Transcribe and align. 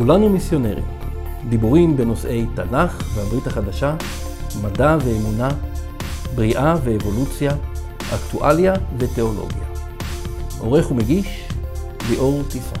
כולנו 0.00 0.28
מיסיונרים. 0.28 0.84
דיבורים 1.48 1.96
בנושאי 1.96 2.46
תנ"ך 2.56 3.16
והברית 3.16 3.46
החדשה, 3.46 3.96
מדע 4.62 4.96
ואמונה, 5.04 5.48
בריאה 6.34 6.74
ואבולוציה, 6.84 7.52
אקטואליה 8.14 8.74
ותיאולוגיה. 8.98 9.64
עורך 10.58 10.90
ומגיש, 10.90 11.48
ליאור 12.10 12.42
טיפן. 12.50 12.80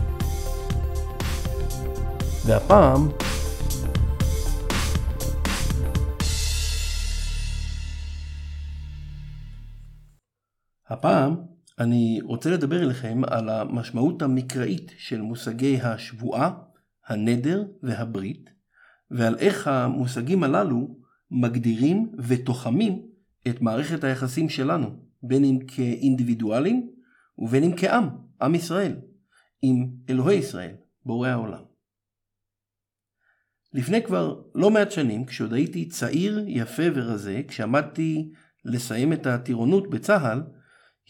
והפעם, 2.46 3.08
הפעם 10.88 11.36
אני 11.78 12.20
רוצה 12.24 12.50
לדבר 12.50 12.82
אליכם 12.82 13.22
על 13.26 13.48
המשמעות 13.48 14.22
המקראית 14.22 14.92
של 14.98 15.20
מושגי 15.20 15.80
השבועה, 15.82 16.69
הנדר 17.10 17.64
והברית, 17.82 18.50
ועל 19.10 19.38
איך 19.38 19.68
המושגים 19.68 20.42
הללו 20.42 20.96
מגדירים 21.30 22.12
ותוחמים 22.18 23.02
את 23.48 23.60
מערכת 23.60 24.04
היחסים 24.04 24.48
שלנו, 24.48 25.04
בין 25.22 25.44
אם 25.44 25.58
כאינדיבידואלים 25.66 26.90
ובין 27.38 27.64
אם 27.64 27.76
כעם, 27.76 28.08
עם 28.42 28.54
ישראל, 28.54 28.96
עם 29.62 29.90
אלוהי 30.10 30.38
ישראל, 30.38 30.74
בורא 31.04 31.28
העולם. 31.28 31.62
לפני 33.72 34.02
כבר 34.02 34.42
לא 34.54 34.70
מעט 34.70 34.90
שנים, 34.90 35.24
כשעוד 35.24 35.52
הייתי 35.52 35.88
צעיר, 35.88 36.44
יפה 36.46 36.82
ורזה, 36.94 37.42
כשעמדתי 37.48 38.32
לסיים 38.64 39.12
את 39.12 39.26
הטירונות 39.26 39.90
בצה"ל, 39.90 40.42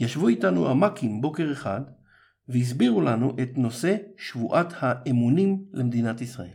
ישבו 0.00 0.28
איתנו 0.28 0.70
המ"כים 0.70 1.20
בוקר 1.20 1.52
אחד 1.52 1.80
והסבירו 2.52 3.00
לנו 3.00 3.36
את 3.42 3.58
נושא 3.58 3.97
שבועת 4.19 4.72
האמונים 4.77 5.64
למדינת 5.72 6.20
ישראל. 6.20 6.55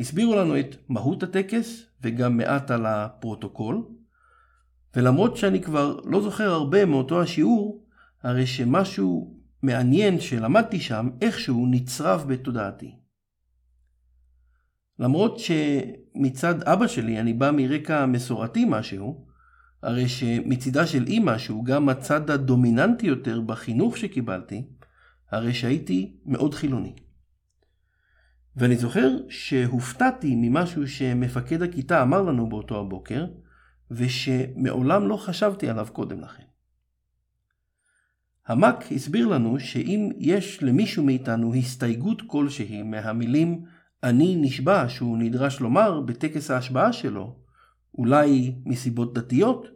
הסבירו 0.00 0.36
לנו 0.36 0.60
את 0.60 0.76
מהות 0.88 1.22
הטקס 1.22 1.86
וגם 2.02 2.36
מעט 2.36 2.70
על 2.70 2.86
הפרוטוקול, 2.86 3.84
ולמרות 4.96 5.36
שאני 5.36 5.62
כבר 5.62 6.00
לא 6.04 6.22
זוכר 6.22 6.50
הרבה 6.50 6.84
מאותו 6.84 7.22
השיעור, 7.22 7.86
הרי 8.22 8.46
שמשהו 8.46 9.40
מעניין 9.62 10.20
שלמדתי 10.20 10.80
שם 10.80 11.10
איכשהו 11.20 11.66
נצרב 11.66 12.24
בתודעתי. 12.28 12.96
למרות 14.98 15.38
שמצד 15.38 16.62
אבא 16.62 16.86
שלי 16.86 17.20
אני 17.20 17.32
בא 17.32 17.50
מרקע 17.50 18.06
מסורתי 18.06 18.64
משהו, 18.68 19.26
הרי 19.82 20.08
שמצידה 20.08 20.86
של 20.86 21.06
אימא, 21.06 21.38
שהוא 21.38 21.64
גם 21.64 21.88
הצד 21.88 22.30
הדומיננטי 22.30 23.06
יותר 23.06 23.40
בחינוך 23.40 23.98
שקיבלתי, 23.98 24.66
הרי 25.30 25.54
שהייתי 25.54 26.16
מאוד 26.26 26.54
חילוני. 26.54 26.92
ואני 28.56 28.76
זוכר 28.76 29.08
שהופתעתי 29.28 30.34
ממשהו 30.36 30.88
שמפקד 30.88 31.62
הכיתה 31.62 32.02
אמר 32.02 32.22
לנו 32.22 32.48
באותו 32.48 32.80
הבוקר, 32.80 33.26
ושמעולם 33.90 35.08
לא 35.08 35.16
חשבתי 35.16 35.68
עליו 35.68 35.88
קודם 35.92 36.20
לכן. 36.20 36.42
המק 38.46 38.84
הסביר 38.90 39.26
לנו 39.26 39.60
שאם 39.60 40.10
יש 40.18 40.62
למישהו 40.62 41.04
מאיתנו 41.04 41.54
הסתייגות 41.54 42.22
כלשהי 42.26 42.82
מהמילים 42.82 43.64
אני 44.02 44.36
נשבע 44.36 44.88
שהוא 44.88 45.18
נדרש 45.18 45.60
לומר 45.60 46.00
בטקס 46.00 46.50
ההשבעה 46.50 46.92
שלו, 46.92 47.36
אולי 47.98 48.54
מסיבות 48.64 49.14
דתיות, 49.14 49.68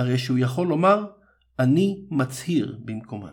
הרי 0.00 0.18
שהוא 0.18 0.38
יכול 0.38 0.66
לומר, 0.66 1.06
אני 1.58 2.06
מצהיר 2.10 2.78
במקומן. 2.84 3.32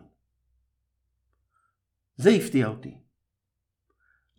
זה 2.16 2.30
הפתיע 2.30 2.68
אותי. 2.68 2.98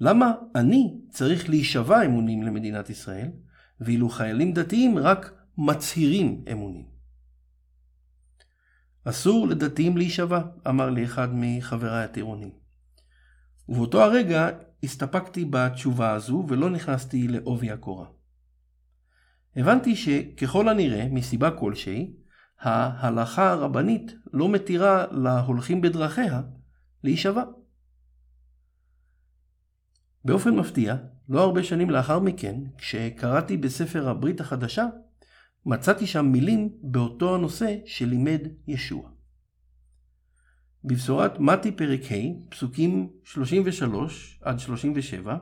למה 0.00 0.34
אני 0.54 1.00
צריך 1.10 1.48
להישבע 1.48 2.04
אמונים 2.04 2.42
למדינת 2.42 2.90
ישראל, 2.90 3.30
ואילו 3.80 4.08
חיילים 4.08 4.52
דתיים 4.52 4.98
רק 4.98 5.32
מצהירים 5.58 6.44
אמונים? 6.52 6.86
אסור 9.04 9.48
לדתיים 9.48 9.96
להישבע, 9.96 10.42
אמר 10.68 10.90
לי 10.90 11.04
אחד 11.04 11.28
מחבריי 11.32 12.04
הטירונים. 12.04 12.50
ובאותו 13.68 14.02
הרגע 14.02 14.48
הסתפקתי 14.82 15.44
בתשובה 15.44 16.12
הזו 16.12 16.46
ולא 16.48 16.70
נכנסתי 16.70 17.28
לעובי 17.28 17.70
הקורה. 17.70 18.17
הבנתי 19.58 19.96
שככל 19.96 20.68
הנראה, 20.68 21.08
מסיבה 21.10 21.50
כלשהי, 21.50 22.12
ההלכה 22.60 23.50
הרבנית 23.50 24.14
לא 24.32 24.48
מתירה 24.48 25.06
להולכים 25.10 25.80
בדרכיה 25.80 26.42
להישבע. 27.04 27.44
באופן 30.24 30.56
מפתיע, 30.56 30.96
לא 31.28 31.40
הרבה 31.40 31.62
שנים 31.62 31.90
לאחר 31.90 32.18
מכן, 32.18 32.60
כשקראתי 32.78 33.56
בספר 33.56 34.08
הברית 34.08 34.40
החדשה, 34.40 34.86
מצאתי 35.66 36.06
שם 36.06 36.26
מילים 36.26 36.68
באותו 36.82 37.34
הנושא 37.34 37.76
שלימד 37.86 38.40
ישוע. 38.66 39.10
בבשורת 40.84 41.40
מתי 41.40 41.72
פרק 41.72 42.00
ה', 42.12 42.50
פסוקים 42.50 43.10
33 43.24 44.40
עד 44.42 44.58
37, 44.58 45.36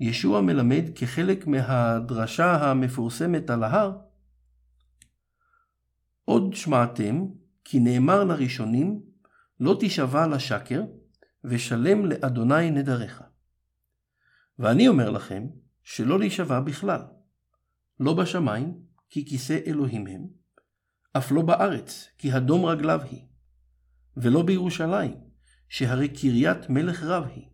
ישוע 0.00 0.40
מלמד 0.40 0.84
כחלק 0.94 1.46
מהדרשה 1.46 2.70
המפורסמת 2.70 3.50
על 3.50 3.64
ההר, 3.64 3.98
עוד 6.24 6.54
שמעתם 6.54 7.26
כי 7.64 7.80
נאמר 7.80 8.24
לראשונים 8.24 9.02
לא 9.60 9.76
תשבע 9.80 10.26
לשקר 10.26 10.82
ושלם 11.44 12.06
לאדוני 12.06 12.70
נדריך. 12.70 13.22
ואני 14.58 14.88
אומר 14.88 15.10
לכם 15.10 15.46
שלא 15.82 16.18
להישבע 16.18 16.60
בכלל, 16.60 17.02
לא 18.00 18.14
בשמיים 18.14 18.80
כי 19.08 19.26
כיסא 19.26 19.58
אלוהים 19.66 20.06
הם, 20.06 20.26
אף 21.12 21.32
לא 21.32 21.42
בארץ 21.42 22.08
כי 22.18 22.32
הדום 22.32 22.66
רגליו 22.66 23.00
היא, 23.10 23.24
ולא 24.16 24.42
בירושלים 24.42 25.14
שהרי 25.68 26.08
קריית 26.08 26.70
מלך 26.70 27.02
רב 27.02 27.24
היא. 27.24 27.48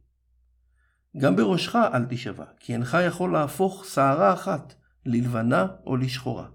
גם 1.18 1.36
בראשך 1.36 1.76
אל 1.94 2.04
תשבע, 2.08 2.44
כי 2.60 2.72
אינך 2.72 2.96
יכול 3.06 3.32
להפוך 3.32 3.84
שערה 3.84 4.32
אחת 4.32 4.74
ללבנה 5.06 5.66
או 5.86 5.96
לשחורה. 5.96 6.48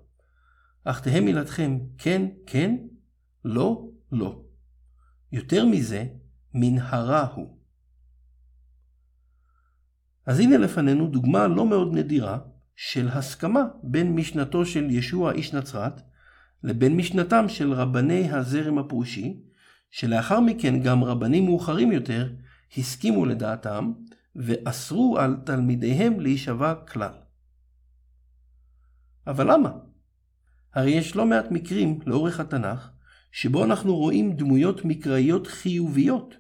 אך 0.83 1.01
תהא 1.01 1.19
מילתכם 1.19 1.79
כן, 1.97 2.25
כן, 2.47 2.75
לא, 3.45 3.87
לא. 4.11 4.41
יותר 5.31 5.65
מזה, 5.65 6.05
מנהרה 6.53 7.27
הוא. 7.35 7.57
אז 10.25 10.39
הנה 10.39 10.57
לפנינו 10.57 11.07
דוגמה 11.07 11.47
לא 11.47 11.65
מאוד 11.65 11.93
נדירה 11.93 12.39
של 12.75 13.07
הסכמה 13.07 13.63
בין 13.83 14.15
משנתו 14.15 14.65
של 14.65 14.91
ישוע 14.91 15.31
איש 15.31 15.53
נצרת 15.53 16.01
לבין 16.63 16.97
משנתם 16.97 17.49
של 17.49 17.73
רבני 17.73 18.31
הזרם 18.31 18.77
הפרושי, 18.77 19.41
שלאחר 19.91 20.39
מכן 20.39 20.79
גם 20.83 21.03
רבנים 21.03 21.45
מאוחרים 21.45 21.91
יותר 21.91 22.33
הסכימו 22.77 23.25
לדעתם 23.25 23.91
ואסרו 24.35 25.17
על 25.19 25.35
תלמידיהם 25.45 26.19
להישבע 26.19 26.73
כלל. 26.73 27.13
אבל 29.27 29.53
למה? 29.53 29.71
הרי 30.73 30.91
יש 30.91 31.15
לא 31.15 31.25
מעט 31.25 31.51
מקרים 31.51 31.99
לאורך 32.05 32.39
התנ"ך, 32.39 32.89
שבו 33.31 33.63
אנחנו 33.63 33.95
רואים 33.95 34.35
דמויות 34.35 34.85
מקראיות 34.85 35.47
חיוביות, 35.47 36.35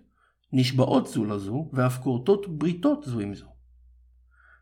נשבעות 0.53 1.07
זו 1.07 1.25
לזו, 1.25 1.69
ואף 1.73 1.97
כורתות 1.97 2.57
בריתות 2.57 3.03
זו 3.03 3.19
עם 3.19 3.33
זו. 3.33 3.47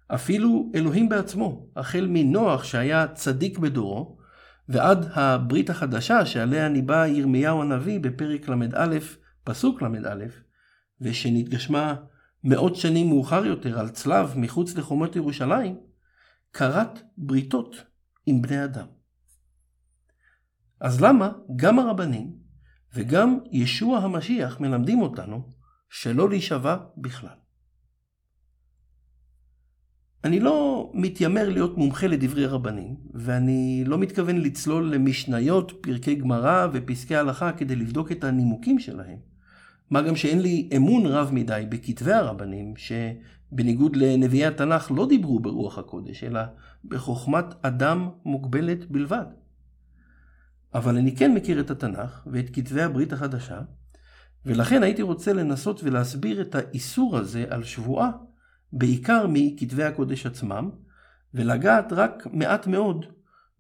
אפילו 0.07 0.71
אלוהים 0.75 1.09
בעצמו, 1.09 1.67
החל 1.75 2.07
מנוח 2.09 2.63
שהיה 2.63 3.07
צדיק 3.07 3.57
בדורו, 3.57 4.17
ועד 4.69 5.05
הברית 5.13 5.69
החדשה 5.69 6.25
שעליה 6.25 6.69
ניבא 6.69 7.07
ירמיהו 7.07 7.61
הנביא 7.61 7.99
בפרק 7.99 8.49
ל"א, 8.49 8.97
פסוק 9.43 9.81
ל"א, 9.81 10.25
ושנתגשמה 11.01 11.95
מאות 12.43 12.75
שנים 12.75 13.09
מאוחר 13.09 13.45
יותר 13.45 13.79
על 13.79 13.89
צלב 13.89 14.33
מחוץ 14.35 14.75
לחומות 14.75 15.15
ירושלים, 15.15 15.79
כרת 16.53 16.99
בריתות 17.17 17.75
עם 18.25 18.41
בני 18.41 18.63
אדם. 18.63 18.85
אז 20.79 21.01
למה 21.01 21.31
גם 21.55 21.79
הרבנים 21.79 22.33
וגם 22.93 23.39
ישוע 23.51 23.99
המשיח 23.99 24.59
מלמדים 24.59 25.01
אותנו 25.01 25.49
שלא 25.89 26.29
להישבע 26.29 26.77
בכלל? 26.97 27.35
אני 30.23 30.39
לא 30.39 30.91
מתיימר 30.93 31.49
להיות 31.49 31.77
מומחה 31.77 32.07
לדברי 32.07 32.45
רבנים, 32.45 32.95
ואני 33.13 33.83
לא 33.85 33.97
מתכוון 33.97 34.37
לצלול 34.37 34.93
למשניות, 34.93 35.71
פרקי 35.81 36.15
גמרא 36.15 36.67
ופסקי 36.73 37.15
הלכה 37.15 37.51
כדי 37.51 37.75
לבדוק 37.75 38.11
את 38.11 38.23
הנימוקים 38.23 38.79
שלהם. 38.79 39.28
מה 39.89 40.01
גם 40.01 40.15
שאין 40.15 40.41
לי 40.41 40.69
אמון 40.75 41.05
רב 41.05 41.29
מדי 41.31 41.65
בכתבי 41.69 42.13
הרבנים, 42.13 42.73
שבניגוד 42.77 43.95
לנביאי 43.95 44.45
התנ"ך 44.45 44.91
לא 44.95 45.07
דיברו 45.07 45.39
ברוח 45.39 45.77
הקודש, 45.77 46.23
אלא 46.23 46.41
בחוכמת 46.85 47.45
אדם 47.61 48.09
מוגבלת 48.25 48.91
בלבד. 48.91 49.25
אבל 50.73 50.97
אני 50.97 51.15
כן 51.15 51.33
מכיר 51.33 51.59
את 51.59 51.71
התנ"ך 51.71 52.27
ואת 52.31 52.49
כתבי 52.53 52.81
הברית 52.81 53.13
החדשה, 53.13 53.61
ולכן 54.45 54.83
הייתי 54.83 55.01
רוצה 55.01 55.33
לנסות 55.33 55.83
ולהסביר 55.83 56.41
את 56.41 56.55
האיסור 56.55 57.17
הזה 57.17 57.45
על 57.49 57.63
שבועה 57.63 58.11
בעיקר 58.73 59.25
מכתבי 59.29 59.83
הקודש 59.83 60.25
עצמם, 60.25 60.69
ולגעת 61.33 61.93
רק 61.93 62.27
מעט 62.33 62.67
מאוד 62.67 63.05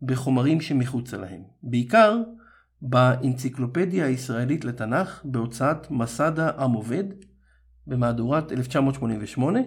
בחומרים 0.01 0.61
שמחוצה 0.61 1.17
להם. 1.17 1.41
בעיקר 1.63 2.17
באנציקלופדיה 2.81 4.05
הישראלית 4.05 4.65
לתנ"ך 4.65 5.21
בהוצאת 5.25 5.91
מסדה 5.91 6.49
עם 6.49 6.71
עובד 6.71 7.03
במהדורת 7.87 8.51
1988, 8.51 9.59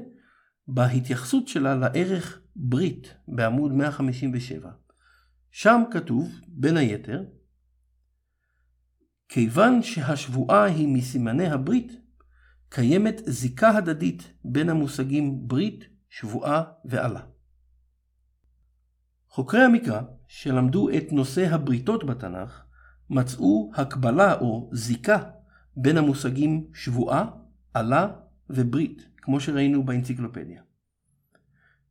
בהתייחסות 0.69 1.49
שלה 1.49 1.75
לערך 1.75 2.41
ברית 2.57 3.15
בעמוד 3.29 3.73
157. 3.73 4.71
שם 5.51 5.83
כתוב, 5.91 6.41
בין 6.49 6.77
היתר, 6.77 7.25
כיוון 9.29 9.83
שהשבועה 9.83 10.65
היא 10.65 10.89
מסימני 10.89 11.47
הברית, 11.47 11.93
קיימת 12.69 13.21
זיקה 13.27 13.71
הדדית 13.71 14.33
בין 14.45 14.69
המושגים 14.69 15.49
ברית, 15.49 15.85
שבועה 16.11 16.63
ועלה. 16.85 17.21
חוקרי 19.29 19.61
המקרא 19.61 20.01
שלמדו 20.27 20.89
את 20.91 21.13
נושא 21.13 21.55
הבריתות 21.55 22.05
בתנ"ך 22.05 22.63
מצאו 23.13 23.73
הקבלה 23.75 24.35
או 24.35 24.71
זיקה 24.73 25.19
בין 25.77 25.97
המושגים 25.97 26.67
שבועה, 26.75 27.25
עלה 27.75 28.09
וברית, 28.51 29.09
כמו 29.17 29.41
שראינו 29.41 29.83
באנציקלופדיה. 29.85 30.63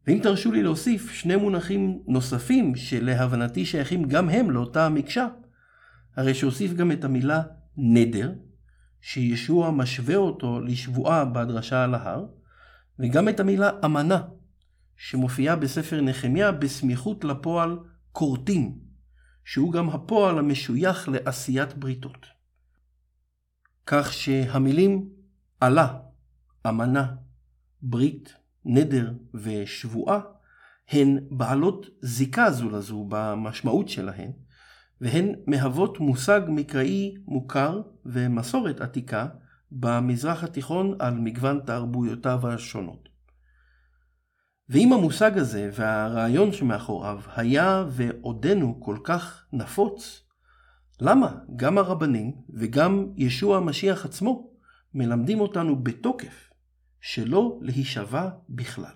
ואם 0.07 0.19
תרשו 0.23 0.51
לי 0.51 0.63
להוסיף 0.63 1.11
שני 1.11 1.35
מונחים 1.35 1.99
נוספים 2.07 2.75
שלהבנתי 2.75 3.65
שייכים 3.65 4.03
גם 4.03 4.29
הם 4.29 4.51
לאותה 4.51 4.85
המקשה, 4.85 5.27
הרי 6.15 6.33
שהוסיף 6.33 6.73
גם 6.73 6.91
את 6.91 7.03
המילה 7.03 7.41
נדר, 7.77 8.33
שישוע 9.01 9.71
משווה 9.71 10.15
אותו 10.15 10.61
לשבועה 10.61 11.25
בהדרשה 11.25 11.83
על 11.83 11.95
ההר, 11.95 12.25
וגם 12.99 13.29
את 13.29 13.39
המילה 13.39 13.69
אמנה, 13.85 14.21
שמופיעה 14.95 15.55
בספר 15.55 16.01
נחמיה 16.01 16.51
בסמיכות 16.51 17.23
לפועל 17.23 17.79
כורתים, 18.11 18.90
שהוא 19.51 19.71
גם 19.71 19.89
הפועל 19.89 20.39
המשוייך 20.39 21.09
לעשיית 21.09 21.73
בריתות. 21.73 22.25
כך 23.85 24.13
שהמילים 24.13 25.09
עלה, 25.59 25.97
אמנה, 26.67 27.15
ברית, 27.81 28.33
נדר 28.65 29.13
ושבועה 29.33 30.19
הן 30.89 31.19
בעלות 31.31 31.85
זיקה 32.01 32.51
זו 32.51 32.69
לזו 32.69 33.05
במשמעות 33.09 33.89
שלהן, 33.89 34.31
והן 35.01 35.35
מהוות 35.47 35.99
מושג 35.99 36.41
מקראי 36.47 37.15
מוכר 37.25 37.81
ומסורת 38.05 38.81
עתיקה 38.81 39.27
במזרח 39.71 40.43
התיכון 40.43 40.95
על 40.99 41.13
מגוון 41.13 41.59
תרבויותיו 41.65 42.47
השונות. 42.47 43.09
ואם 44.71 44.93
המושג 44.93 45.37
הזה 45.37 45.69
והרעיון 45.73 46.53
שמאחוריו 46.53 47.21
היה 47.35 47.85
ועודנו 47.89 48.79
כל 48.79 48.97
כך 49.03 49.45
נפוץ, 49.53 50.23
למה 51.01 51.35
גם 51.55 51.77
הרבנים 51.77 52.33
וגם 52.49 53.07
ישוע 53.17 53.57
המשיח 53.57 54.05
עצמו 54.05 54.51
מלמדים 54.93 55.39
אותנו 55.39 55.83
בתוקף 55.83 56.49
שלא 57.01 57.59
להישבע 57.61 58.29
בכלל? 58.49 58.93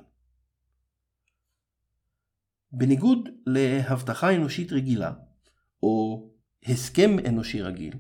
בניגוד 2.71 3.29
להבטחה 3.45 4.35
אנושית 4.35 4.71
רגילה, 4.71 5.13
או 5.83 6.27
הסכם 6.65 7.15
אנושי 7.27 7.61
רגיל, 7.61 7.93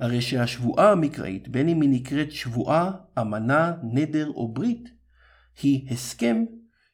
הרי 0.00 0.20
שהשבועה 0.20 0.92
המקראית, 0.92 1.48
בין 1.48 1.68
אם 1.68 1.80
היא 1.80 1.90
נקראת 1.90 2.32
שבועה, 2.32 2.92
אמנה, 3.20 3.72
נדר 3.82 4.28
או 4.28 4.52
ברית, 4.52 4.88
היא 5.62 5.90
הסכם 5.90 6.44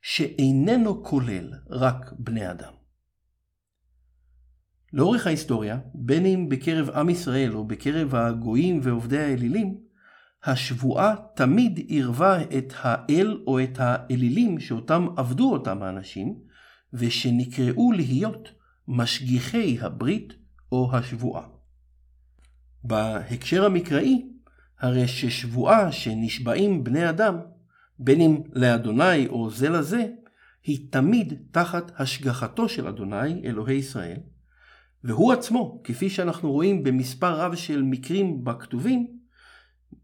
שאיננו 0.03 1.05
כולל 1.05 1.53
רק 1.71 2.13
בני 2.19 2.51
אדם. 2.51 2.73
לאורך 4.93 5.27
ההיסטוריה, 5.27 5.79
בין 5.95 6.27
אם 6.27 6.49
בקרב 6.49 6.91
עם 6.91 7.09
ישראל 7.09 7.55
או 7.55 7.65
בקרב 7.65 8.15
הגויים 8.15 8.81
ועובדי 8.83 9.19
האלילים, 9.19 9.79
השבועה 10.45 11.15
תמיד 11.35 11.79
עירבה 11.79 12.43
את 12.43 12.73
האל 12.77 13.43
או 13.47 13.63
את 13.63 13.81
האלילים 13.81 14.61
שאותם 14.61 15.07
עבדו 15.17 15.53
אותם 15.53 15.83
האנשים, 15.83 16.39
ושנקראו 16.93 17.93
להיות 17.93 18.49
משגיחי 18.89 19.79
הברית 19.81 20.33
או 20.73 20.91
השבועה. 20.93 21.47
בהקשר 22.85 23.65
המקראי, 23.65 24.29
הרי 24.81 25.09
ששבועה 25.09 25.93
שנשבעים 25.93 26.85
בני 26.85 27.11
אדם, 27.11 27.39
בין 28.05 28.21
אם 28.21 28.41
לאדוני 28.53 29.27
או 29.27 29.51
זה 29.51 29.69
לזה, 29.69 30.07
היא 30.65 30.93
תמיד 30.93 31.35
תחת 31.51 31.93
השגחתו 32.01 32.69
של 32.69 32.87
אדוני, 32.87 33.43
אלוהי 33.45 33.77
ישראל, 33.77 34.19
והוא 35.05 35.33
עצמו, 35.33 35.81
כפי 35.85 36.11
שאנחנו 36.11 36.53
רואים 36.53 36.83
במספר 36.83 37.41
רב 37.41 37.55
של 37.55 37.83
מקרים 37.83 38.45
בכתובים, 38.45 39.07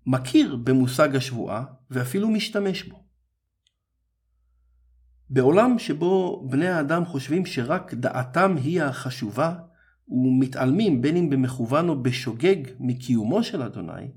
מכיר 0.06 0.56
במושג 0.56 1.16
השבועה 1.16 1.64
ואפילו 1.90 2.28
משתמש 2.28 2.82
בו. 2.82 3.04
בעולם 5.30 5.78
שבו 5.78 6.46
בני 6.50 6.68
האדם 6.68 7.04
חושבים 7.04 7.46
שרק 7.46 7.94
דעתם 7.94 8.56
היא 8.56 8.82
החשובה, 8.82 9.54
ומתעלמים 10.08 11.02
בין 11.02 11.16
אם 11.16 11.30
במכוון 11.30 11.88
או 11.88 12.02
בשוגג 12.02 12.56
מקיומו 12.80 13.42
של 13.42 13.62
אדוני, 13.62 14.10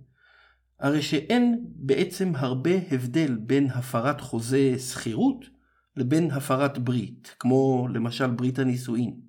הרי 0.81 1.01
שאין 1.01 1.65
בעצם 1.75 2.31
הרבה 2.35 2.71
הבדל 2.91 3.35
בין 3.35 3.67
הפרת 3.69 4.21
חוזה 4.21 4.79
שכירות 4.79 5.45
לבין 5.95 6.31
הפרת 6.31 6.77
ברית, 6.77 7.35
כמו 7.39 7.87
למשל 7.93 8.27
ברית 8.27 8.59
הנישואין. 8.59 9.19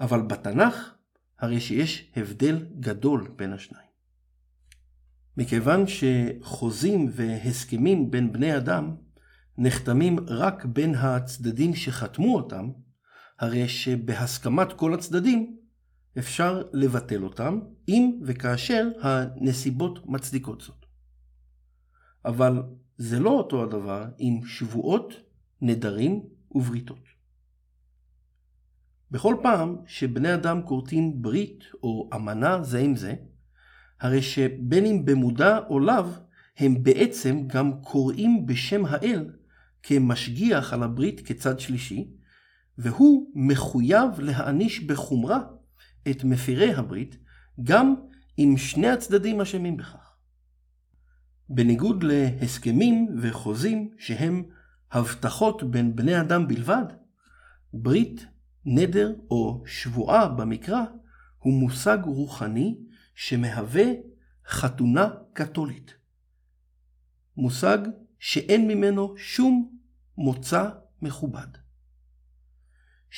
אבל 0.00 0.22
בתנ"ך 0.22 0.94
הרי 1.38 1.60
שיש 1.60 2.12
הבדל 2.16 2.66
גדול 2.80 3.32
בין 3.36 3.52
השניים. 3.52 3.86
מכיוון 5.36 5.84
שחוזים 5.86 7.08
והסכמים 7.12 8.10
בין 8.10 8.32
בני 8.32 8.56
אדם 8.56 8.96
נחתמים 9.58 10.16
רק 10.28 10.64
בין 10.64 10.94
הצדדים 10.94 11.74
שחתמו 11.74 12.36
אותם, 12.36 12.70
הרי 13.38 13.68
שבהסכמת 13.68 14.72
כל 14.72 14.94
הצדדים 14.94 15.56
אפשר 16.18 16.62
לבטל 16.72 17.24
אותם, 17.24 17.60
אם 17.88 18.20
וכאשר 18.22 18.88
הנסיבות 19.02 20.06
מצדיקות 20.06 20.60
זאת. 20.60 20.86
אבל 22.24 22.62
זה 22.96 23.20
לא 23.20 23.30
אותו 23.30 23.62
הדבר 23.62 24.04
עם 24.18 24.44
שבועות, 24.46 25.12
נדרים 25.60 26.22
ובריתות. 26.50 27.04
בכל 29.10 29.36
פעם 29.42 29.76
שבני 29.86 30.34
אדם 30.34 30.62
כורתים 30.62 31.22
ברית 31.22 31.64
או 31.82 32.10
אמנה 32.14 32.62
זה 32.62 32.78
עם 32.78 32.96
זה, 32.96 33.14
הרי 34.00 34.22
שבין 34.22 34.86
אם 34.86 35.04
במודע 35.04 35.58
או 35.68 35.80
לאו, 35.80 36.04
הם 36.58 36.82
בעצם 36.82 37.46
גם 37.46 37.82
קוראים 37.82 38.46
בשם 38.46 38.84
האל 38.86 39.30
כמשגיח 39.82 40.72
על 40.72 40.82
הברית 40.82 41.26
כצד 41.26 41.60
שלישי, 41.60 42.10
והוא 42.78 43.30
מחויב 43.34 44.20
להעניש 44.20 44.80
בחומרה 44.80 45.40
את 46.10 46.24
מפירי 46.24 46.74
הברית, 46.74 47.18
גם 47.62 47.94
אם 48.38 48.54
שני 48.56 48.88
הצדדים 48.88 49.40
אשמים 49.40 49.76
בכך. 49.76 50.16
בניגוד 51.48 52.02
להסכמים 52.02 53.16
וחוזים 53.22 53.90
שהם 53.98 54.42
הבטחות 54.92 55.62
בין 55.62 55.96
בני 55.96 56.20
אדם 56.20 56.48
בלבד, 56.48 56.84
ברית, 57.72 58.26
נדר 58.64 59.14
או 59.30 59.62
שבועה 59.66 60.28
במקרא 60.28 60.84
הוא 61.38 61.52
מושג 61.52 61.98
רוחני 62.04 62.78
שמהווה 63.14 63.84
חתונה 64.46 65.08
קתולית. 65.32 65.94
מושג 67.36 67.78
שאין 68.18 68.68
ממנו 68.68 69.14
שום 69.16 69.78
מוצא 70.18 70.68
מכובד. 71.02 71.65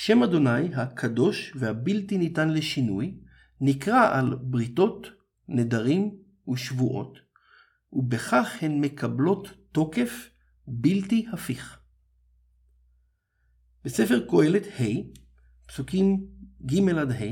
שם 0.00 0.23
אדוני 0.23 0.75
הקדוש 0.75 1.52
והבלתי 1.57 2.19
ניתן 2.19 2.49
לשינוי 2.49 3.19
נקרא 3.61 4.19
על 4.19 4.35
בריתות, 4.35 5.07
נדרים 5.49 6.19
ושבועות, 6.52 7.19
ובכך 7.93 8.49
הן 8.61 8.81
מקבלות 8.81 9.49
תוקף 9.73 10.31
בלתי 10.67 11.26
הפיך. 11.33 11.81
בספר 13.85 14.26
קהלת 14.31 14.62
ה', 14.81 14.85
פסוקים 15.67 16.26
ג' 16.67 16.88
עד 16.88 17.11
ה', 17.11 17.25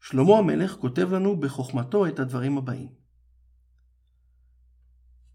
שלמה 0.00 0.38
המלך 0.38 0.72
כותב 0.72 1.12
לנו 1.12 1.40
בחוכמתו 1.40 2.06
את 2.06 2.18
הדברים 2.18 2.58
הבאים: 2.58 2.88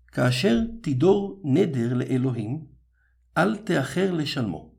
כאשר 0.07 0.59
תדור 0.83 1.41
נדר 1.45 1.93
לאלוהים, 1.93 2.65
אל 3.37 3.57
תאחר 3.57 4.11
לשלמו. 4.11 4.74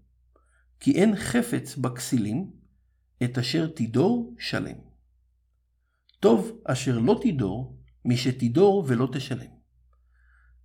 כי 0.81 0.93
אין 0.93 1.17
חפץ 1.17 1.77
בכסילים, 1.77 2.51
את 3.25 3.39
אשר 3.39 3.67
תדור 3.67 4.35
שלם. 4.39 4.79
טוב 6.21 6.61
אשר 6.65 6.99
לא 6.99 7.21
תדור, 7.23 7.79
משתדור 8.05 8.85
ולא 8.89 9.09
תשלם. 9.13 9.51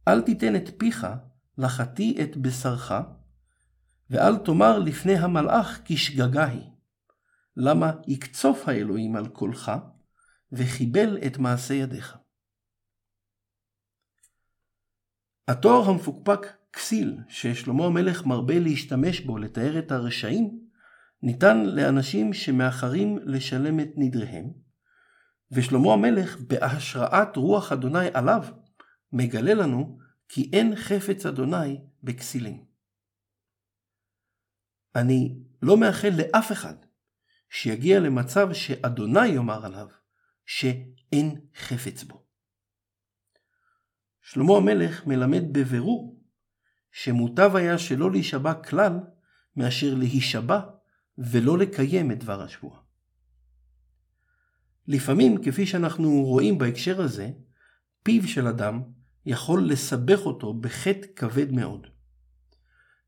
אל 0.08 0.22
תיתן 0.22 0.56
את 0.56 0.70
פיך 0.78 1.08
לחתי 1.58 2.18
את 2.24 2.38
בשרך, 2.38 2.92
ואל 4.10 4.38
תאמר 4.38 4.80
לפני 4.80 5.16
המלאך 5.16 5.82
כי 5.86 5.98
שגגה 5.98 6.46
היא. 6.46 6.70
למה 7.58 7.92
יקצוף 8.08 8.68
האלוהים 8.68 9.16
על 9.16 9.28
קולך, 9.28 9.72
וחיבל 10.52 11.18
את 11.28 11.38
מעשה 11.38 11.74
ידיך. 11.74 12.18
התואר 15.48 15.90
המפוקפק 15.90 16.48
כסיל, 16.74 17.18
ששלמה 17.30 17.86
המלך 17.86 18.26
מרבה 18.26 18.60
להשתמש 18.60 19.20
בו 19.20 19.38
לתאר 19.38 19.80
את 19.80 19.92
הרשעים, 19.92 20.60
ניתן 21.22 21.66
לאנשים 21.66 22.34
שמאחרים 22.34 23.20
לשלם 23.24 23.80
את 23.80 23.90
נדריהם, 23.96 24.46
ושלמה 25.52 25.94
המלך, 25.94 26.38
בהשראת 26.48 27.36
רוח 27.36 27.72
אדוני 27.72 28.08
עליו, 28.14 28.44
מגלה 29.14 29.54
לנו 29.54 30.00
כי 30.30 30.50
אין 30.54 30.76
חפץ 30.76 31.26
אדוני 31.26 31.82
בכסילים. 32.04 32.66
אני 34.96 35.40
לא 35.62 35.78
מאחל 35.78 36.10
לאף 36.18 36.52
אחד 36.52 36.76
שיגיע 37.50 38.00
למצב 38.00 38.54
שאדוני 38.54 39.28
יאמר 39.28 39.66
עליו 39.66 39.88
שאין 40.46 41.42
חפץ 41.56 42.04
בו. 42.04 42.26
שלמה 44.22 44.54
המלך 44.58 45.06
מלמד 45.08 45.44
בבירור 45.52 46.21
שמוטב 46.92 47.56
היה 47.56 47.78
שלא 47.78 48.12
להישבע 48.12 48.54
כלל 48.54 49.00
מאשר 49.56 49.94
להישבע 49.94 50.60
ולא 51.18 51.58
לקיים 51.58 52.12
את 52.12 52.20
דבר 52.20 52.42
השבועה. 52.42 52.80
לפעמים, 54.88 55.44
כפי 55.44 55.66
שאנחנו 55.66 56.24
רואים 56.24 56.58
בהקשר 56.58 57.02
הזה, 57.02 57.32
פיו 58.04 58.28
של 58.28 58.48
אדם 58.48 58.82
יכול 59.26 59.70
לסבך 59.70 60.20
אותו 60.26 60.54
בחטא 60.54 61.08
כבד 61.16 61.52
מאוד. 61.52 61.88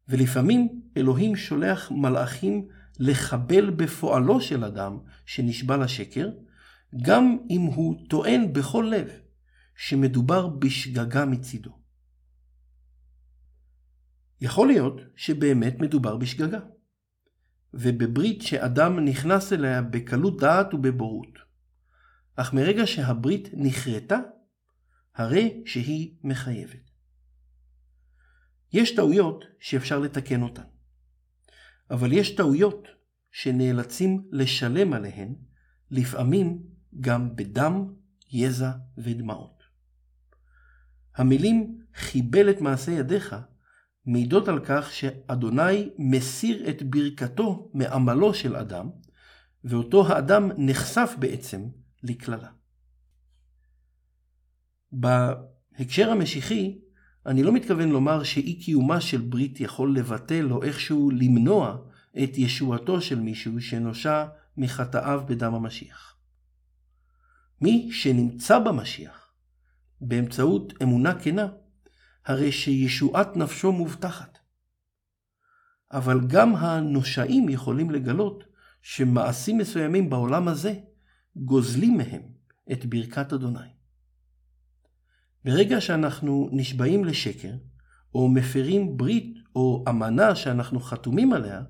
ולפעמים 0.09 0.81
אלוהים 0.97 1.35
שולח 1.35 1.91
מלאכים 1.91 2.67
לחבל 2.99 3.69
בפועלו 3.69 4.41
של 4.41 4.63
אדם 4.63 4.99
שנשבע 5.25 5.77
לשקר, 5.77 6.29
גם 7.01 7.37
אם 7.49 7.61
הוא 7.61 8.07
טוען 8.09 8.53
בכל 8.53 8.91
לב 8.91 9.09
שמדובר 9.75 10.47
בשגגה 10.47 11.25
מצידו. 11.25 11.82
יכול 14.43 14.67
להיות 14.67 15.01
שבאמת 15.15 15.79
מדובר 15.79 16.17
בשגגה, 16.17 16.59
ובברית 17.73 18.41
שאדם 18.41 18.99
נכנס 18.99 19.53
אליה 19.53 19.81
בקלות 19.81 20.41
דעת 20.41 20.73
ובבורות. 20.73 21.37
אך 22.35 22.53
מרגע 22.53 22.87
שהברית 22.87 23.49
נכרתה, 23.53 24.19
הרי 25.15 25.63
שהיא 25.65 26.15
מחייבת. 26.23 26.91
יש 28.73 28.95
טעויות 28.95 29.45
שאפשר 29.59 29.99
לתקן 29.99 30.41
אותן, 30.41 30.67
אבל 31.91 32.13
יש 32.13 32.35
טעויות 32.35 32.87
שנאלצים 33.31 34.27
לשלם 34.31 34.93
עליהן, 34.93 35.35
לפעמים 35.91 36.63
גם 36.99 37.35
בדם, 37.35 37.93
יזע 38.31 38.71
ודמעות. 38.97 39.63
המילים 41.15 41.79
חיבל 41.95 42.49
את 42.49 42.61
מעשה 42.61 42.91
ידיך 42.91 43.35
מעידות 44.05 44.47
על 44.47 44.59
כך 44.65 44.93
שאדוני 44.93 45.89
מסיר 45.97 46.69
את 46.69 46.83
ברכתו 46.83 47.71
מעמלו 47.73 48.33
של 48.33 48.55
אדם, 48.55 48.89
ואותו 49.63 50.07
האדם 50.07 50.51
נחשף 50.57 51.15
בעצם 51.19 51.67
לקללה. 52.03 52.49
בהקשר 54.91 56.09
המשיחי, 56.09 56.79
אני 57.25 57.43
לא 57.43 57.51
מתכוון 57.51 57.89
לומר 57.89 58.23
שאי 58.23 58.59
קיומה 58.59 59.01
של 59.01 59.21
ברית 59.21 59.59
יכול 59.59 59.97
לבטל 59.97 60.51
או 60.51 60.63
איכשהו 60.63 61.11
למנוע 61.11 61.77
את 62.23 62.37
ישועתו 62.37 63.01
של 63.01 63.19
מישהו 63.19 63.61
שנושע 63.61 64.25
מחטאיו 64.57 65.23
בדם 65.27 65.53
המשיח. 65.53 66.17
מי 67.61 67.89
שנמצא 67.91 68.59
במשיח 68.59 69.33
באמצעות 70.01 70.73
אמונה 70.83 71.19
כנה, 71.19 71.47
הרי 72.25 72.51
שישועת 72.51 73.37
נפשו 73.37 73.71
מובטחת. 73.71 74.39
אבל 75.91 76.27
גם 76.27 76.55
הנושעים 76.55 77.49
יכולים 77.49 77.91
לגלות 77.91 78.43
שמעשים 78.81 79.57
מסוימים 79.57 80.09
בעולם 80.09 80.47
הזה 80.47 80.73
גוזלים 81.35 81.97
מהם 81.97 82.21
את 82.71 82.85
ברכת 82.85 83.33
אדוני. 83.33 83.69
ברגע 85.45 85.81
שאנחנו 85.81 86.49
נשבעים 86.51 87.05
לשקר, 87.05 87.53
או 88.15 88.29
מפרים 88.29 88.97
ברית 88.97 89.37
או 89.55 89.83
אמנה 89.89 90.35
שאנחנו 90.35 90.79
חתומים 90.79 91.33
עליה, 91.33 91.63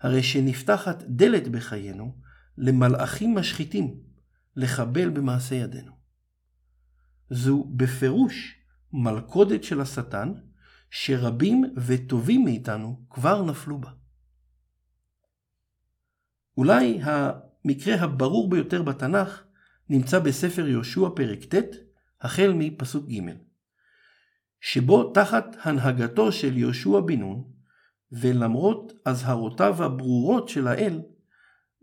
הרי 0.00 0.22
שנפתחת 0.22 1.02
דלת 1.02 1.48
בחיינו 1.48 2.16
למלאכים 2.58 3.34
משחיתים 3.34 4.00
לחבל 4.56 5.08
במעשה 5.08 5.54
ידינו. 5.54 5.92
זו 7.30 7.64
בפירוש 7.76 8.57
מלכודת 8.92 9.64
של 9.64 9.80
השטן, 9.80 10.32
שרבים 10.90 11.64
וטובים 11.76 12.44
מאיתנו 12.44 13.00
כבר 13.10 13.42
נפלו 13.42 13.78
בה. 13.78 13.90
אולי 16.56 17.00
המקרה 17.02 17.94
הברור 18.00 18.50
ביותר 18.50 18.82
בתנ"ך 18.82 19.44
נמצא 19.88 20.18
בספר 20.18 20.68
יהושע 20.68 21.08
פרק 21.16 21.54
ט', 21.54 21.76
החל 22.20 22.52
מפסוק 22.54 23.06
ג', 23.06 23.20
שבו 24.60 25.12
תחת 25.12 25.56
הנהגתו 25.62 26.32
של 26.32 26.56
יהושע 26.56 27.00
בן 27.00 27.20
נון, 27.20 27.44
ולמרות 28.12 28.92
אזהרותיו 29.04 29.84
הברורות 29.84 30.48
של 30.48 30.68
האל, 30.68 31.00